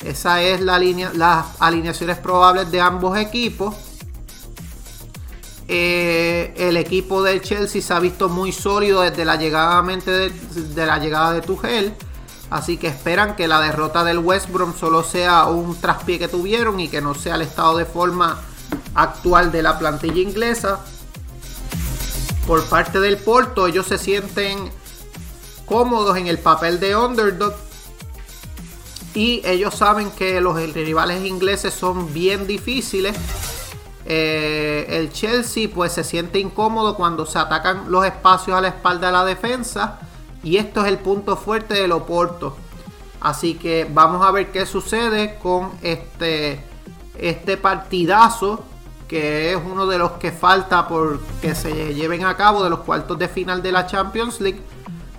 esa 0.03 0.41
es 0.41 0.61
la 0.61 0.79
línea, 0.79 1.11
las 1.13 1.45
alineaciones 1.59 2.17
probables 2.17 2.71
de 2.71 2.79
ambos 2.79 3.17
equipos. 3.17 3.75
Eh, 5.67 6.53
el 6.57 6.77
equipo 6.77 7.21
del 7.21 7.41
Chelsea 7.41 7.81
se 7.81 7.93
ha 7.93 7.99
visto 7.99 8.27
muy 8.27 8.51
sólido 8.51 9.01
desde 9.01 9.23
la 9.25 9.35
llegada, 9.35 9.81
de, 9.83 10.29
de 10.29 10.85
la 10.85 10.97
llegada 10.99 11.33
de 11.33 11.41
Tuchel. 11.41 11.93
Así 12.49 12.77
que 12.77 12.87
esperan 12.87 13.35
que 13.35 13.47
la 13.47 13.61
derrota 13.61 14.03
del 14.03 14.19
West 14.19 14.49
Brom 14.49 14.73
solo 14.75 15.03
sea 15.03 15.45
un 15.45 15.75
traspié 15.79 16.17
que 16.17 16.27
tuvieron 16.27 16.79
y 16.79 16.87
que 16.87 16.99
no 16.99 17.13
sea 17.13 17.35
el 17.35 17.43
estado 17.43 17.77
de 17.77 17.85
forma 17.85 18.41
actual 18.95 19.51
de 19.51 19.61
la 19.61 19.77
plantilla 19.77 20.21
inglesa. 20.21 20.79
Por 22.47 22.65
parte 22.65 22.99
del 22.99 23.17
Porto, 23.17 23.67
ellos 23.67 23.85
se 23.85 23.99
sienten 23.99 24.71
cómodos 25.65 26.17
en 26.17 26.25
el 26.25 26.39
papel 26.39 26.79
de 26.79 26.95
underdog. 26.95 27.53
Y 29.13 29.41
ellos 29.45 29.75
saben 29.75 30.09
que 30.11 30.41
los 30.41 30.55
rivales 30.73 31.23
ingleses 31.25 31.73
son 31.73 32.11
bien 32.13 32.47
difíciles. 32.47 33.15
Eh, 34.05 34.87
el 34.89 35.11
Chelsea 35.11 35.69
pues 35.71 35.91
se 35.91 36.03
siente 36.03 36.39
incómodo 36.39 36.95
cuando 36.95 37.27
se 37.27 37.37
atacan 37.37 37.91
los 37.91 38.03
espacios 38.05 38.57
a 38.57 38.61
la 38.61 38.69
espalda 38.69 39.07
de 39.07 39.13
la 39.13 39.25
defensa 39.25 39.99
y 40.43 40.57
esto 40.57 40.81
es 40.81 40.87
el 40.87 40.97
punto 40.99 41.35
fuerte 41.35 41.75
del 41.75 41.91
Oporto. 41.91 42.55
Así 43.21 43.55
que 43.55 43.87
vamos 43.91 44.25
a 44.25 44.31
ver 44.31 44.51
qué 44.51 44.65
sucede 44.65 45.37
con 45.41 45.71
este, 45.81 46.63
este 47.17 47.57
partidazo 47.57 48.63
que 49.09 49.53
es 49.53 49.59
uno 49.65 49.87
de 49.87 49.97
los 49.97 50.11
que 50.13 50.31
falta 50.31 50.87
por 50.87 51.19
que 51.41 51.55
se 51.55 51.95
lleven 51.95 52.23
a 52.25 52.37
cabo 52.37 52.63
de 52.63 52.69
los 52.69 52.81
cuartos 52.81 53.17
de 53.17 53.27
final 53.27 53.61
de 53.63 53.71
la 53.71 53.87
Champions 53.87 54.39
League. 54.39 54.61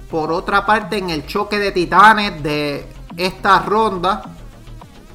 Por 0.09 0.33
otra 0.33 0.65
parte, 0.65 0.97
en 0.97 1.11
el 1.11 1.27
choque 1.27 1.59
de 1.59 1.73
titanes 1.73 2.41
de 2.41 2.87
esta 3.17 3.59
ronda, 3.61 4.23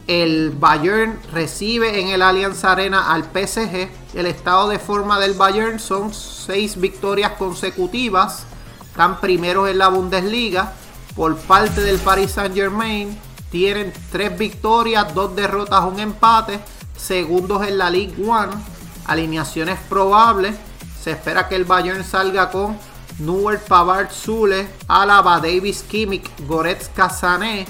el 0.08 0.52
Bayern 0.52 1.20
recibe 1.32 2.02
en 2.02 2.10
el 2.10 2.22
Allianz 2.22 2.64
Arena 2.66 3.14
al 3.14 3.24
PSG. 3.24 3.90
El 4.14 4.26
estado 4.26 4.68
de 4.68 4.78
forma 4.78 5.20
del 5.20 5.34
Bayern 5.34 5.80
son 5.80 6.14
seis 6.14 6.80
victorias 6.80 7.32
consecutivas. 7.32 8.46
Están 8.96 9.20
primeros 9.20 9.68
en 9.68 9.78
la 9.78 9.90
Bundesliga. 9.90 10.72
Por 11.18 11.36
parte 11.36 11.82
del 11.82 12.00
Paris 12.00 12.32
Saint 12.32 12.56
Germain 12.56 13.20
tienen 13.52 13.92
tres 14.10 14.38
victorias, 14.38 15.14
dos 15.14 15.36
derrotas, 15.36 15.84
un 15.84 16.00
empate. 16.00 16.62
Segundos 16.96 17.68
en 17.68 17.78
la 17.78 17.90
League 17.90 18.16
One. 18.26 18.54
Alineaciones 19.06 19.78
probables. 19.90 20.56
Se 21.04 21.12
espera 21.12 21.50
que 21.50 21.58
el 21.58 21.66
Bayern 21.66 22.06
salga 22.06 22.50
con 22.50 22.78
Neuer, 23.20 23.60
Pavard, 23.60 24.12
Zule, 24.14 24.66
Alaba, 24.88 25.42
Davis, 25.42 25.84
Kimmich, 25.84 26.32
Goretzka, 26.48 27.10
Sané 27.10 27.66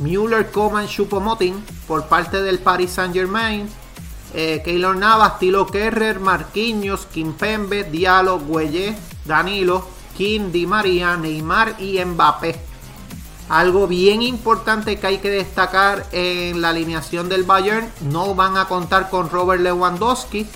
Müller, 0.00 0.50
Coman, 0.50 0.86
Chupomotin 0.86 1.64
por 1.86 2.08
parte 2.08 2.42
del 2.42 2.58
Paris 2.58 2.90
Saint 2.90 3.14
Germain. 3.14 3.66
Eh, 4.34 4.60
Keylor 4.62 4.94
Navas, 4.94 5.38
Tilo 5.38 5.66
Kerrer, 5.66 6.20
Marquinhos, 6.20 7.06
Kimpembe, 7.06 7.84
Diallo, 7.84 8.38
Güelle, 8.38 8.94
Danilo, 9.24 9.96
Kim, 10.18 10.52
Di 10.52 10.66
María, 10.66 11.16
Neymar 11.16 11.76
y 11.80 12.04
Mbappé. 12.04 12.60
Algo 13.48 13.86
bien 13.86 14.20
importante 14.20 14.98
que 14.98 15.06
hay 15.06 15.18
que 15.18 15.30
destacar 15.30 16.04
en 16.12 16.60
la 16.60 16.68
alineación 16.68 17.30
del 17.30 17.44
Bayern, 17.44 17.90
no 18.02 18.34
van 18.34 18.58
a 18.58 18.66
contar 18.66 19.08
con 19.08 19.30
Robert 19.30 19.62
Lewandowski 19.62 20.46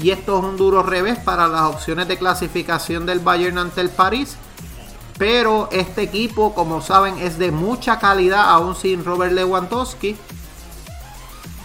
y 0.00 0.10
esto 0.10 0.38
es 0.38 0.44
un 0.44 0.56
duro 0.56 0.84
revés 0.84 1.18
para 1.18 1.48
las 1.48 1.62
opciones 1.62 2.06
de 2.06 2.16
clasificación 2.16 3.04
del 3.04 3.18
Bayern 3.18 3.58
ante 3.58 3.80
el 3.80 3.90
París 3.90 4.36
pero 5.18 5.68
este 5.72 6.02
equipo, 6.02 6.54
como 6.54 6.80
saben, 6.80 7.18
es 7.18 7.38
de 7.38 7.50
mucha 7.50 7.98
calidad, 7.98 8.50
aún 8.50 8.76
sin 8.76 9.04
Robert 9.04 9.32
Lewandowski. 9.32 10.16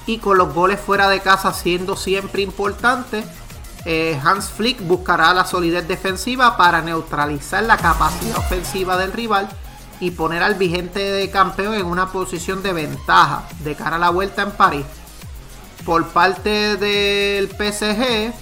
Y 0.08 0.18
con 0.18 0.38
los 0.38 0.54
goles 0.54 0.82
fuera 0.82 1.08
de 1.08 1.22
casa 1.22 1.54
siendo 1.54 1.96
siempre 1.96 2.42
importante, 2.42 3.24
eh, 3.86 4.20
Hans 4.24 4.50
Flick 4.50 4.86
buscará 4.86 5.34
la 5.34 5.46
solidez 5.46 5.88
defensiva 5.88 6.58
para 6.58 6.82
neutralizar 6.82 7.64
la 7.64 7.78
capacidad 7.78 8.38
ofensiva 8.38 8.98
del 8.98 9.12
rival 9.12 9.50
y 10.00 10.12
poner 10.12 10.44
al 10.44 10.56
vigente 10.56 11.00
de 11.00 11.30
campeón 11.30 11.76
en 11.76 11.86
una 11.86 12.12
posición 12.12 12.64
de 12.64 12.74
ventaja 12.74 13.44
de 13.60 13.76
cara 13.76 13.98
a 13.98 14.00
la 14.00 14.10
vuelta 14.10 14.42
en 14.42 14.52
París. 14.52 14.86
Por 15.86 16.08
parte 16.08 16.78
del 16.78 17.50
PSG, 17.50 18.34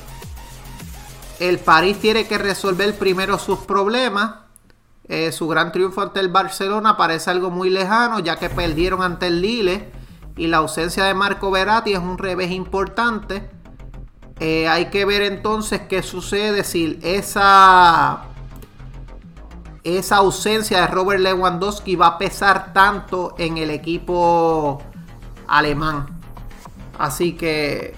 el 1.39 1.59
París 1.59 1.99
tiene 1.99 2.27
que 2.27 2.37
resolver 2.37 2.97
primero 2.97 3.39
sus 3.39 3.59
problemas 3.59 4.41
eh, 5.11 5.33
su 5.33 5.45
gran 5.49 5.73
triunfo 5.73 6.01
ante 6.01 6.21
el 6.21 6.29
Barcelona 6.29 6.95
parece 6.95 7.31
algo 7.31 7.49
muy 7.49 7.69
lejano, 7.69 8.19
ya 8.19 8.37
que 8.37 8.49
perdieron 8.49 9.01
ante 9.01 9.27
el 9.27 9.41
Lille 9.41 9.91
y 10.37 10.47
la 10.47 10.57
ausencia 10.57 11.03
de 11.03 11.13
Marco 11.13 11.51
Verratti 11.51 11.91
es 11.91 11.99
un 11.99 12.17
revés 12.17 12.49
importante. 12.51 13.49
Eh, 14.43 14.67
hay 14.67 14.85
que 14.85 15.05
ver 15.05 15.21
entonces 15.21 15.81
qué 15.87 16.01
sucede 16.01 16.63
si 16.63 16.97
esa, 17.03 18.23
esa 19.83 20.15
ausencia 20.15 20.81
de 20.81 20.87
Robert 20.87 21.19
Lewandowski 21.19 21.95
va 21.95 22.07
a 22.07 22.17
pesar 22.17 22.73
tanto 22.73 23.35
en 23.37 23.59
el 23.59 23.69
equipo 23.69 24.81
alemán. 25.45 26.07
Así 26.97 27.33
que 27.33 27.93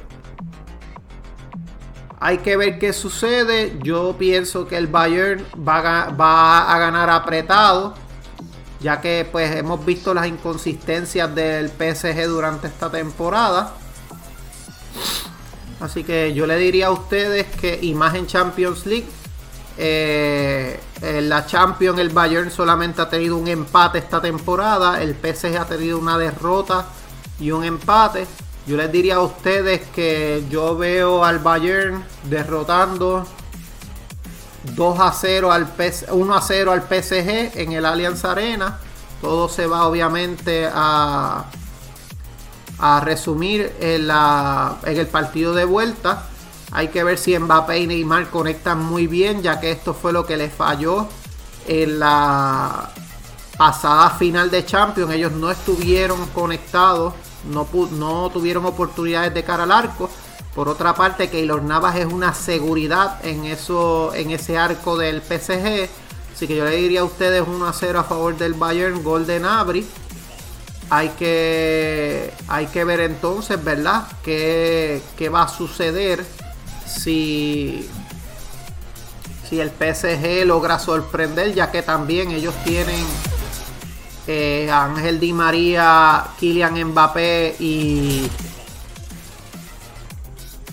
hay 2.19 2.39
que 2.39 2.57
ver 2.57 2.77
qué 2.77 2.91
sucede. 2.91 3.79
Yo 3.81 4.17
pienso 4.19 4.67
que 4.67 4.75
el 4.75 4.87
Bayern 4.87 5.45
va 5.65 6.73
a, 6.73 6.77
ganar 6.77 7.09
apretado. 7.09 7.93
Ya 8.81 8.99
que 8.99 9.25
pues 9.31 9.55
hemos 9.55 9.85
visto 9.85 10.13
las 10.13 10.27
inconsistencias 10.27 11.33
del 11.33 11.69
PSG 11.69 12.27
durante 12.27 12.67
esta 12.67 12.91
temporada. 12.91 13.75
Así 15.83 16.05
que 16.05 16.33
yo 16.33 16.47
le 16.47 16.55
diría 16.55 16.87
a 16.87 16.91
ustedes 16.91 17.45
que 17.59 17.77
imagen 17.81 18.25
Champions 18.25 18.85
League. 18.85 19.05
Eh, 19.77 20.79
en 21.01 21.27
la 21.27 21.45
Champions 21.45 21.99
el 21.99 22.07
Bayern 22.07 22.49
solamente 22.49 23.01
ha 23.01 23.09
tenido 23.09 23.35
un 23.35 23.49
empate 23.49 23.97
esta 23.97 24.21
temporada. 24.21 25.01
El 25.01 25.13
PSG 25.13 25.57
ha 25.57 25.65
tenido 25.65 25.99
una 25.99 26.17
derrota 26.17 26.85
y 27.37 27.51
un 27.51 27.65
empate. 27.65 28.25
Yo 28.65 28.77
les 28.77 28.89
diría 28.93 29.15
a 29.15 29.19
ustedes 29.23 29.81
que 29.93 30.45
yo 30.49 30.77
veo 30.77 31.25
al 31.25 31.39
Bayern 31.39 32.01
derrotando 32.29 33.27
2 34.63 34.99
a 35.01 35.11
0 35.11 35.51
al 35.51 35.67
1 36.11 36.33
a 36.33 36.41
0 36.41 36.71
al 36.71 36.83
PSG 36.83 37.59
en 37.59 37.73
el 37.73 37.85
Allianz 37.85 38.23
Arena. 38.23 38.79
Todo 39.19 39.49
se 39.49 39.67
va 39.67 39.85
obviamente 39.85 40.65
a, 40.73 41.43
a 42.85 42.99
resumir 42.99 43.73
en, 43.79 44.07
la, 44.07 44.77
en 44.83 44.97
el 44.97 45.07
partido 45.07 45.53
de 45.53 45.63
vuelta. 45.63 46.23
Hay 46.71 46.89
que 46.89 47.03
ver 47.03 47.17
si 47.17 47.37
Mbappé 47.37 47.79
y 47.79 47.87
Neymar 47.87 48.29
conectan 48.29 48.83
muy 48.83 49.07
bien, 49.07 49.41
ya 49.41 49.59
que 49.59 49.71
esto 49.71 49.93
fue 49.93 50.11
lo 50.11 50.25
que 50.25 50.35
les 50.35 50.53
falló 50.53 51.07
en 51.67 51.99
la 51.99 52.89
pasada 53.57 54.09
final 54.09 54.51
de 54.51 54.65
Champions. 54.65 55.13
Ellos 55.13 55.31
no 55.31 55.49
estuvieron 55.49 56.25
conectados 56.33 57.13
no, 57.45 58.29
tuvieron 58.31 58.65
oportunidades 58.65 59.33
de 59.33 59.43
cara 59.43 59.63
al 59.63 59.71
arco. 59.71 60.09
Por 60.55 60.69
otra 60.69 60.93
parte, 60.93 61.29
Keylor 61.29 61.63
Navas 61.63 61.95
es 61.95 62.05
una 62.05 62.33
seguridad 62.33 63.25
en, 63.25 63.45
eso, 63.45 64.13
en 64.13 64.31
ese 64.31 64.57
arco 64.57 64.97
del 64.97 65.21
PSG. 65.21 65.89
Así 66.33 66.47
que 66.47 66.55
yo 66.55 66.65
le 66.65 66.75
diría 66.75 67.01
a 67.01 67.05
ustedes 67.05 67.43
1 67.47 67.65
a 67.65 67.73
0 67.73 67.99
a 67.99 68.03
favor 68.03 68.37
del 68.37 68.53
Bayern, 68.53 69.03
gol 69.03 69.25
de. 69.25 69.39
Hay 70.89 71.09
que, 71.09 72.31
hay 72.47 72.67
que 72.67 72.83
ver 72.83 72.99
entonces, 72.99 73.63
¿verdad? 73.63 74.07
¿Qué, 74.23 75.01
qué 75.17 75.29
va 75.29 75.43
a 75.43 75.47
suceder 75.47 76.23
si, 76.85 77.89
si 79.49 79.59
el 79.59 79.69
PSG 79.69 80.45
logra 80.45 80.77
sorprender? 80.79 81.53
Ya 81.53 81.71
que 81.71 81.81
también 81.81 82.31
ellos 82.31 82.53
tienen 82.63 83.03
eh, 84.27 84.69
Ángel 84.71 85.19
Di 85.19 85.33
María, 85.33 86.25
Kylian 86.39 86.81
Mbappé 86.91 87.55
y 87.59 88.29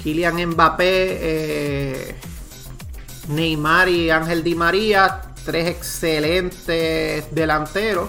Kylian 0.03 0.47
Mbappé, 0.51 1.19
eh, 1.21 2.15
Neymar 3.29 3.89
y 3.89 4.11
Ángel 4.11 4.45
Di 4.45 4.55
María, 4.55 5.21
tres 5.45 5.69
excelentes 5.69 7.25
delanteros. 7.35 8.09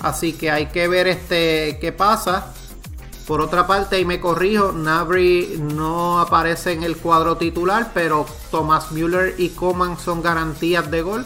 Así 0.00 0.32
que 0.32 0.50
hay 0.50 0.66
que 0.66 0.88
ver 0.88 1.06
este 1.06 1.78
qué 1.80 1.92
pasa. 1.92 2.52
Por 3.26 3.40
otra 3.40 3.66
parte, 3.66 4.00
y 4.00 4.04
me 4.04 4.18
corrijo, 4.18 4.72
Nabri 4.72 5.56
no 5.60 6.18
aparece 6.18 6.72
en 6.72 6.82
el 6.82 6.96
cuadro 6.96 7.36
titular, 7.36 7.92
pero 7.94 8.26
Thomas 8.50 8.90
Müller 8.90 9.36
y 9.38 9.50
Coman 9.50 9.98
son 9.98 10.20
garantías 10.20 10.90
de 10.90 11.02
gol. 11.02 11.24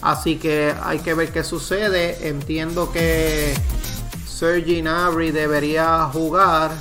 Así 0.00 0.36
que 0.36 0.74
hay 0.82 1.00
que 1.00 1.12
ver 1.12 1.32
qué 1.32 1.44
sucede. 1.44 2.28
Entiendo 2.28 2.90
que 2.92 3.54
Sergi 4.26 4.80
Gnabry 4.80 5.32
debería 5.32 6.08
jugar. 6.12 6.72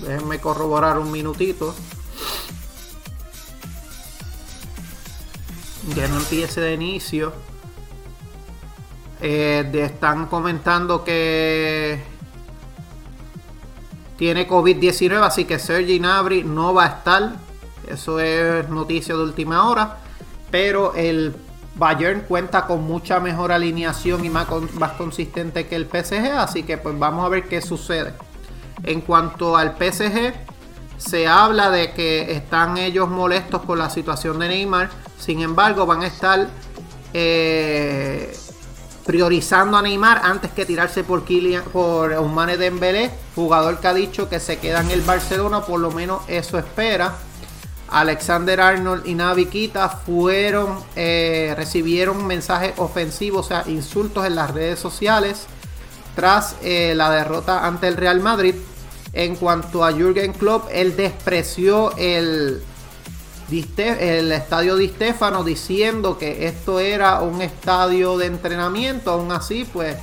Déjenme 0.00 0.40
corroborar 0.40 0.98
un 0.98 1.10
minutito. 1.10 1.74
Que 5.94 6.08
no 6.08 6.18
empiece 6.18 6.60
de 6.60 6.74
inicio. 6.74 7.32
Eh, 9.26 9.70
están 9.72 10.26
comentando 10.26 11.02
que 11.02 11.98
tiene 14.18 14.46
COVID-19, 14.46 15.22
así 15.22 15.46
que 15.46 15.58
Sergi 15.58 15.98
Gnabry 15.98 16.44
no 16.44 16.74
va 16.74 16.84
a 16.84 16.88
estar. 16.88 17.32
Eso 17.88 18.20
es 18.20 18.68
noticia 18.68 19.16
de 19.16 19.22
última 19.22 19.66
hora. 19.66 19.96
Pero 20.50 20.94
el 20.94 21.34
Bayern 21.74 22.26
cuenta 22.28 22.66
con 22.66 22.84
mucha 22.84 23.18
mejor 23.18 23.50
alineación 23.50 24.26
y 24.26 24.28
más, 24.28 24.46
más 24.74 24.92
consistente 24.92 25.68
que 25.68 25.76
el 25.76 25.86
PSG, 25.86 26.36
así 26.36 26.62
que 26.62 26.76
pues 26.76 26.98
vamos 26.98 27.24
a 27.24 27.30
ver 27.30 27.48
qué 27.48 27.62
sucede. 27.62 28.12
En 28.82 29.00
cuanto 29.00 29.56
al 29.56 29.74
PSG, 29.78 30.34
se 30.98 31.26
habla 31.26 31.70
de 31.70 31.94
que 31.94 32.30
están 32.30 32.76
ellos 32.76 33.08
molestos 33.08 33.62
con 33.62 33.78
la 33.78 33.88
situación 33.88 34.38
de 34.38 34.48
Neymar, 34.48 34.90
sin 35.18 35.40
embargo 35.40 35.86
van 35.86 36.02
a 36.02 36.08
estar 36.08 36.46
eh, 37.14 38.36
priorizando 39.04 39.76
a 39.76 39.82
Neymar 39.82 40.20
antes 40.24 40.50
que 40.52 40.64
tirarse 40.64 41.04
por 41.04 41.24
Kylian, 41.24 41.64
por 41.64 42.12
Ousmane 42.12 42.56
Dembélé, 42.56 43.10
jugador 43.34 43.78
que 43.78 43.88
ha 43.88 43.94
dicho 43.94 44.28
que 44.28 44.40
se 44.40 44.58
queda 44.58 44.80
en 44.80 44.90
el 44.90 45.02
Barcelona, 45.02 45.64
por 45.64 45.80
lo 45.80 45.90
menos 45.90 46.22
eso 46.28 46.58
espera. 46.58 47.14
Alexander 47.88 48.60
Arnold 48.60 49.06
y 49.06 49.14
Navi 49.14 49.46
Kita 49.46 49.88
fueron, 49.88 50.78
eh, 50.96 51.54
recibieron 51.56 52.26
mensajes 52.26 52.72
ofensivos, 52.78 53.46
o 53.46 53.48
sea, 53.48 53.64
insultos 53.66 54.26
en 54.26 54.36
las 54.36 54.50
redes 54.50 54.78
sociales 54.78 55.46
tras 56.16 56.56
eh, 56.62 56.94
la 56.96 57.10
derrota 57.10 57.66
ante 57.66 57.88
el 57.88 57.96
Real 57.96 58.20
Madrid. 58.20 58.54
En 59.12 59.36
cuanto 59.36 59.84
a 59.84 59.92
Jürgen 59.92 60.32
Klopp, 60.32 60.68
él 60.72 60.96
despreció 60.96 61.96
el, 61.96 62.62
el 63.50 64.32
estadio 64.32 64.76
Di 64.76 64.88
Stefano 64.88 65.44
diciendo 65.44 66.18
que 66.18 66.46
esto 66.46 66.80
era 66.80 67.20
un 67.20 67.42
estadio 67.42 68.16
de 68.16 68.26
entrenamiento. 68.26 69.10
Aún 69.10 69.32
así, 69.32 69.64
pues 69.64 69.96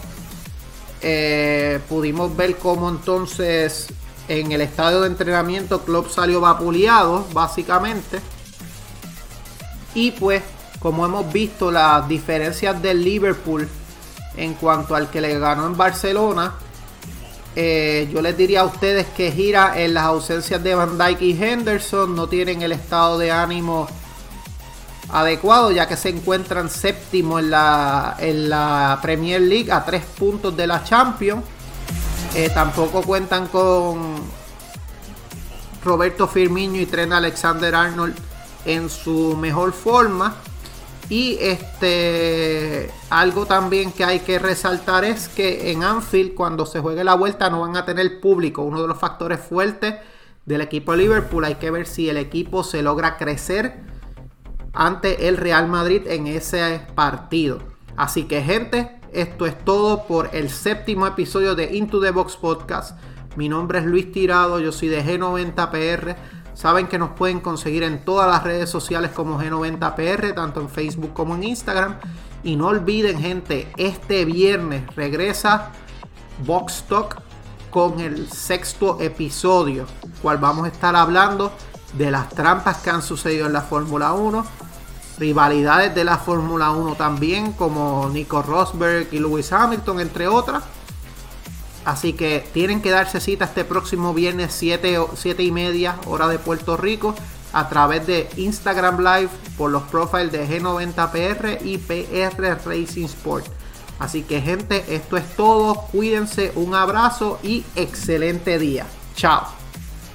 eh, 1.02 1.80
pudimos 1.90 2.36
ver 2.36 2.58
cómo 2.58 2.90
entonces 2.90 3.88
en 4.28 4.52
el 4.52 4.62
estadio 4.62 5.02
de 5.02 5.08
entrenamiento 5.08 5.82
Klopp 5.82 6.10
salió 6.10 6.40
vapuleado, 6.40 7.26
básicamente. 7.34 8.22
Y 9.94 10.12
pues, 10.12 10.44
como 10.80 11.06
hemos 11.06 11.32
visto, 11.34 11.72
las 11.72 12.08
diferencias 12.08 12.82
del 12.82 13.04
Liverpool 13.04 13.68
en 14.38 14.54
cuanto 14.54 14.96
al 14.96 15.10
que 15.10 15.20
le 15.20 15.38
ganó 15.38 15.66
en 15.68 15.76
Barcelona 15.76 16.54
eh, 17.56 18.10
yo 18.14 18.22
les 18.22 18.38
diría 18.38 18.62
a 18.62 18.66
ustedes 18.66 19.08
que 19.08 19.32
gira 19.32 19.80
en 19.80 19.94
las 19.94 20.06
ausencias 20.06 20.64
de 20.64 20.76
Van 20.76 20.98
Dyke 20.98 21.22
y 21.22 21.44
Henderson. 21.44 22.16
No 22.16 22.28
tienen 22.28 22.62
el 22.62 22.72
estado 22.72 23.18
de 23.18 23.32
ánimo 23.32 23.88
adecuado 25.14 25.72
ya 25.72 25.88
que 25.88 25.98
se 25.98 26.10
encuentran 26.10 26.70
séptimo 26.70 27.38
en 27.40 27.50
la, 27.50 28.16
en 28.20 28.50
la 28.50 28.98
Premier 29.02 29.42
League 29.42 29.72
a 29.72 29.84
tres 29.84 30.04
puntos 30.06 30.56
de 30.56 30.68
la 30.68 30.84
Champions. 30.84 31.44
Eh, 32.34 32.50
tampoco 32.54 33.02
cuentan 33.02 33.48
con 33.48 34.22
Roberto 35.84 36.28
Firmino 36.28 36.78
y 36.78 36.86
Trent 36.86 37.12
Alexander 37.12 37.76
Arnold 37.76 38.16
en 38.66 38.90
su 38.90 39.36
mejor 39.36 39.74
forma. 39.74 40.36
Y 41.10 41.38
este 41.42 42.90
algo 43.10 43.46
también 43.46 43.92
que 43.92 44.06
hay 44.06 44.20
que 44.20 44.40
resaltar 44.40 45.04
es 45.04 45.28
que 45.28 45.72
en 45.72 45.84
Anfield 45.84 46.34
cuando 46.34 46.66
se 46.66 46.80
juegue 46.80 47.04
la 47.04 47.16
vuelta 47.16 47.50
no 47.50 47.62
van 47.62 47.76
a 47.76 47.86
tener 47.86 48.22
público, 48.22 48.62
uno 48.62 48.82
de 48.82 48.88
los 48.88 48.98
factores 48.98 49.40
fuertes 49.40 49.96
del 50.46 50.62
equipo 50.62 50.94
de 50.94 51.00
Liverpool. 51.00 51.44
Hay 51.46 51.56
que 51.56 51.72
ver 51.72 51.86
si 51.86 52.10
el 52.10 52.18
equipo 52.18 52.64
se 52.64 52.82
logra 52.82 53.18
crecer 53.18 53.82
ante 54.74 55.28
el 55.28 55.38
Real 55.38 55.68
Madrid 55.68 56.04
en 56.08 56.28
ese 56.28 56.82
partido. 56.96 57.60
Así 57.98 58.24
que 58.24 58.42
gente, 58.42 59.00
esto 59.12 59.46
es 59.46 59.58
todo 59.66 60.08
por 60.08 60.30
el 60.34 60.50
séptimo 60.50 61.06
episodio 61.08 61.56
de 61.56 61.76
Into 61.76 62.00
the 62.00 62.12
Box 62.12 62.38
Podcast. 62.38 62.98
Mi 63.36 63.50
nombre 63.50 63.80
es 63.80 63.86
Luis 63.86 64.12
Tirado, 64.12 64.60
yo 64.60 64.72
soy 64.72 64.90
de 64.90 65.04
G90PR. 65.04 66.16
Saben 66.62 66.86
que 66.86 67.00
nos 67.00 67.10
pueden 67.13 67.39
conseguir 67.39 67.82
en 67.82 68.06
todas 68.06 68.30
las 68.30 68.43
redes 68.43 68.69
sociales 68.69 69.10
como 69.15 69.41
G90PR, 69.41 70.36
tanto 70.36 70.62
en 70.62 70.69
Facebook 70.69 71.12
como 71.12 71.34
en 71.34 71.43
Instagram. 71.43 71.95
Y 72.43 72.56
no 72.56 72.67
olviden, 72.67 73.19
gente, 73.19 73.67
este 73.78 74.26
viernes 74.26 74.84
regresa 74.95 75.71
Box 76.45 76.84
Talk 76.88 77.19
con 77.71 78.00
el 78.00 78.30
sexto 78.32 79.02
episodio, 79.02 79.88
cual 80.21 80.38
vamos 80.38 80.65
a 80.65 80.67
estar 80.67 80.95
hablando 80.95 81.52
de 81.93 82.12
las 82.12 82.30
trampas 82.30 82.78
que 82.78 82.91
han 82.91 83.02
sucedido 83.02 83.47
en 83.47 83.54
la 83.54 83.62
Fórmula 83.62 84.13
1, 84.13 84.45
rivalidades 85.17 85.95
de 85.95 86.04
la 86.04 86.19
Fórmula 86.19 86.69
1 86.69 86.93
también, 86.93 87.54
como 87.54 88.08
Nico 88.13 88.43
Rosberg 88.43 89.08
y 89.12 89.17
Lewis 89.17 89.52
Hamilton, 89.52 90.00
entre 90.00 90.28
otras 90.28 90.62
Así 91.86 92.13
que 92.13 92.48
tienen 92.54 92.82
que 92.82 92.91
darse 92.91 93.20
cita 93.20 93.46
este 93.46 93.65
próximo 93.65 94.13
viernes 94.13 94.54
7, 94.54 95.00
7 95.15 95.44
y 95.44 95.52
media 95.52 95.96
hora 96.06 96.28
de 96.28 96.38
Puerto 96.39 96.78
Rico 96.78 97.15
a 97.54 97.67
través 97.70 98.06
de 98.08 98.30
Instagram 98.38 99.00
Live 99.00 99.30
por 99.58 99.72
los 99.72 99.84
profiles 99.84 100.32
de 100.32 100.48
G90PR 100.48 101.60
y 101.63 101.78
PR 101.78 102.58
Racing 102.65 103.06
Sport. 103.06 103.46
Así 104.00 104.24
que 104.24 104.41
gente, 104.41 104.84
esto 104.89 105.17
es 105.17 105.36
todo. 105.36 105.76
Cuídense, 105.91 106.52
un 106.56 106.74
abrazo 106.74 107.39
y 107.44 107.63
excelente 107.76 108.58
día. 108.58 108.86
Chao. 109.15 109.61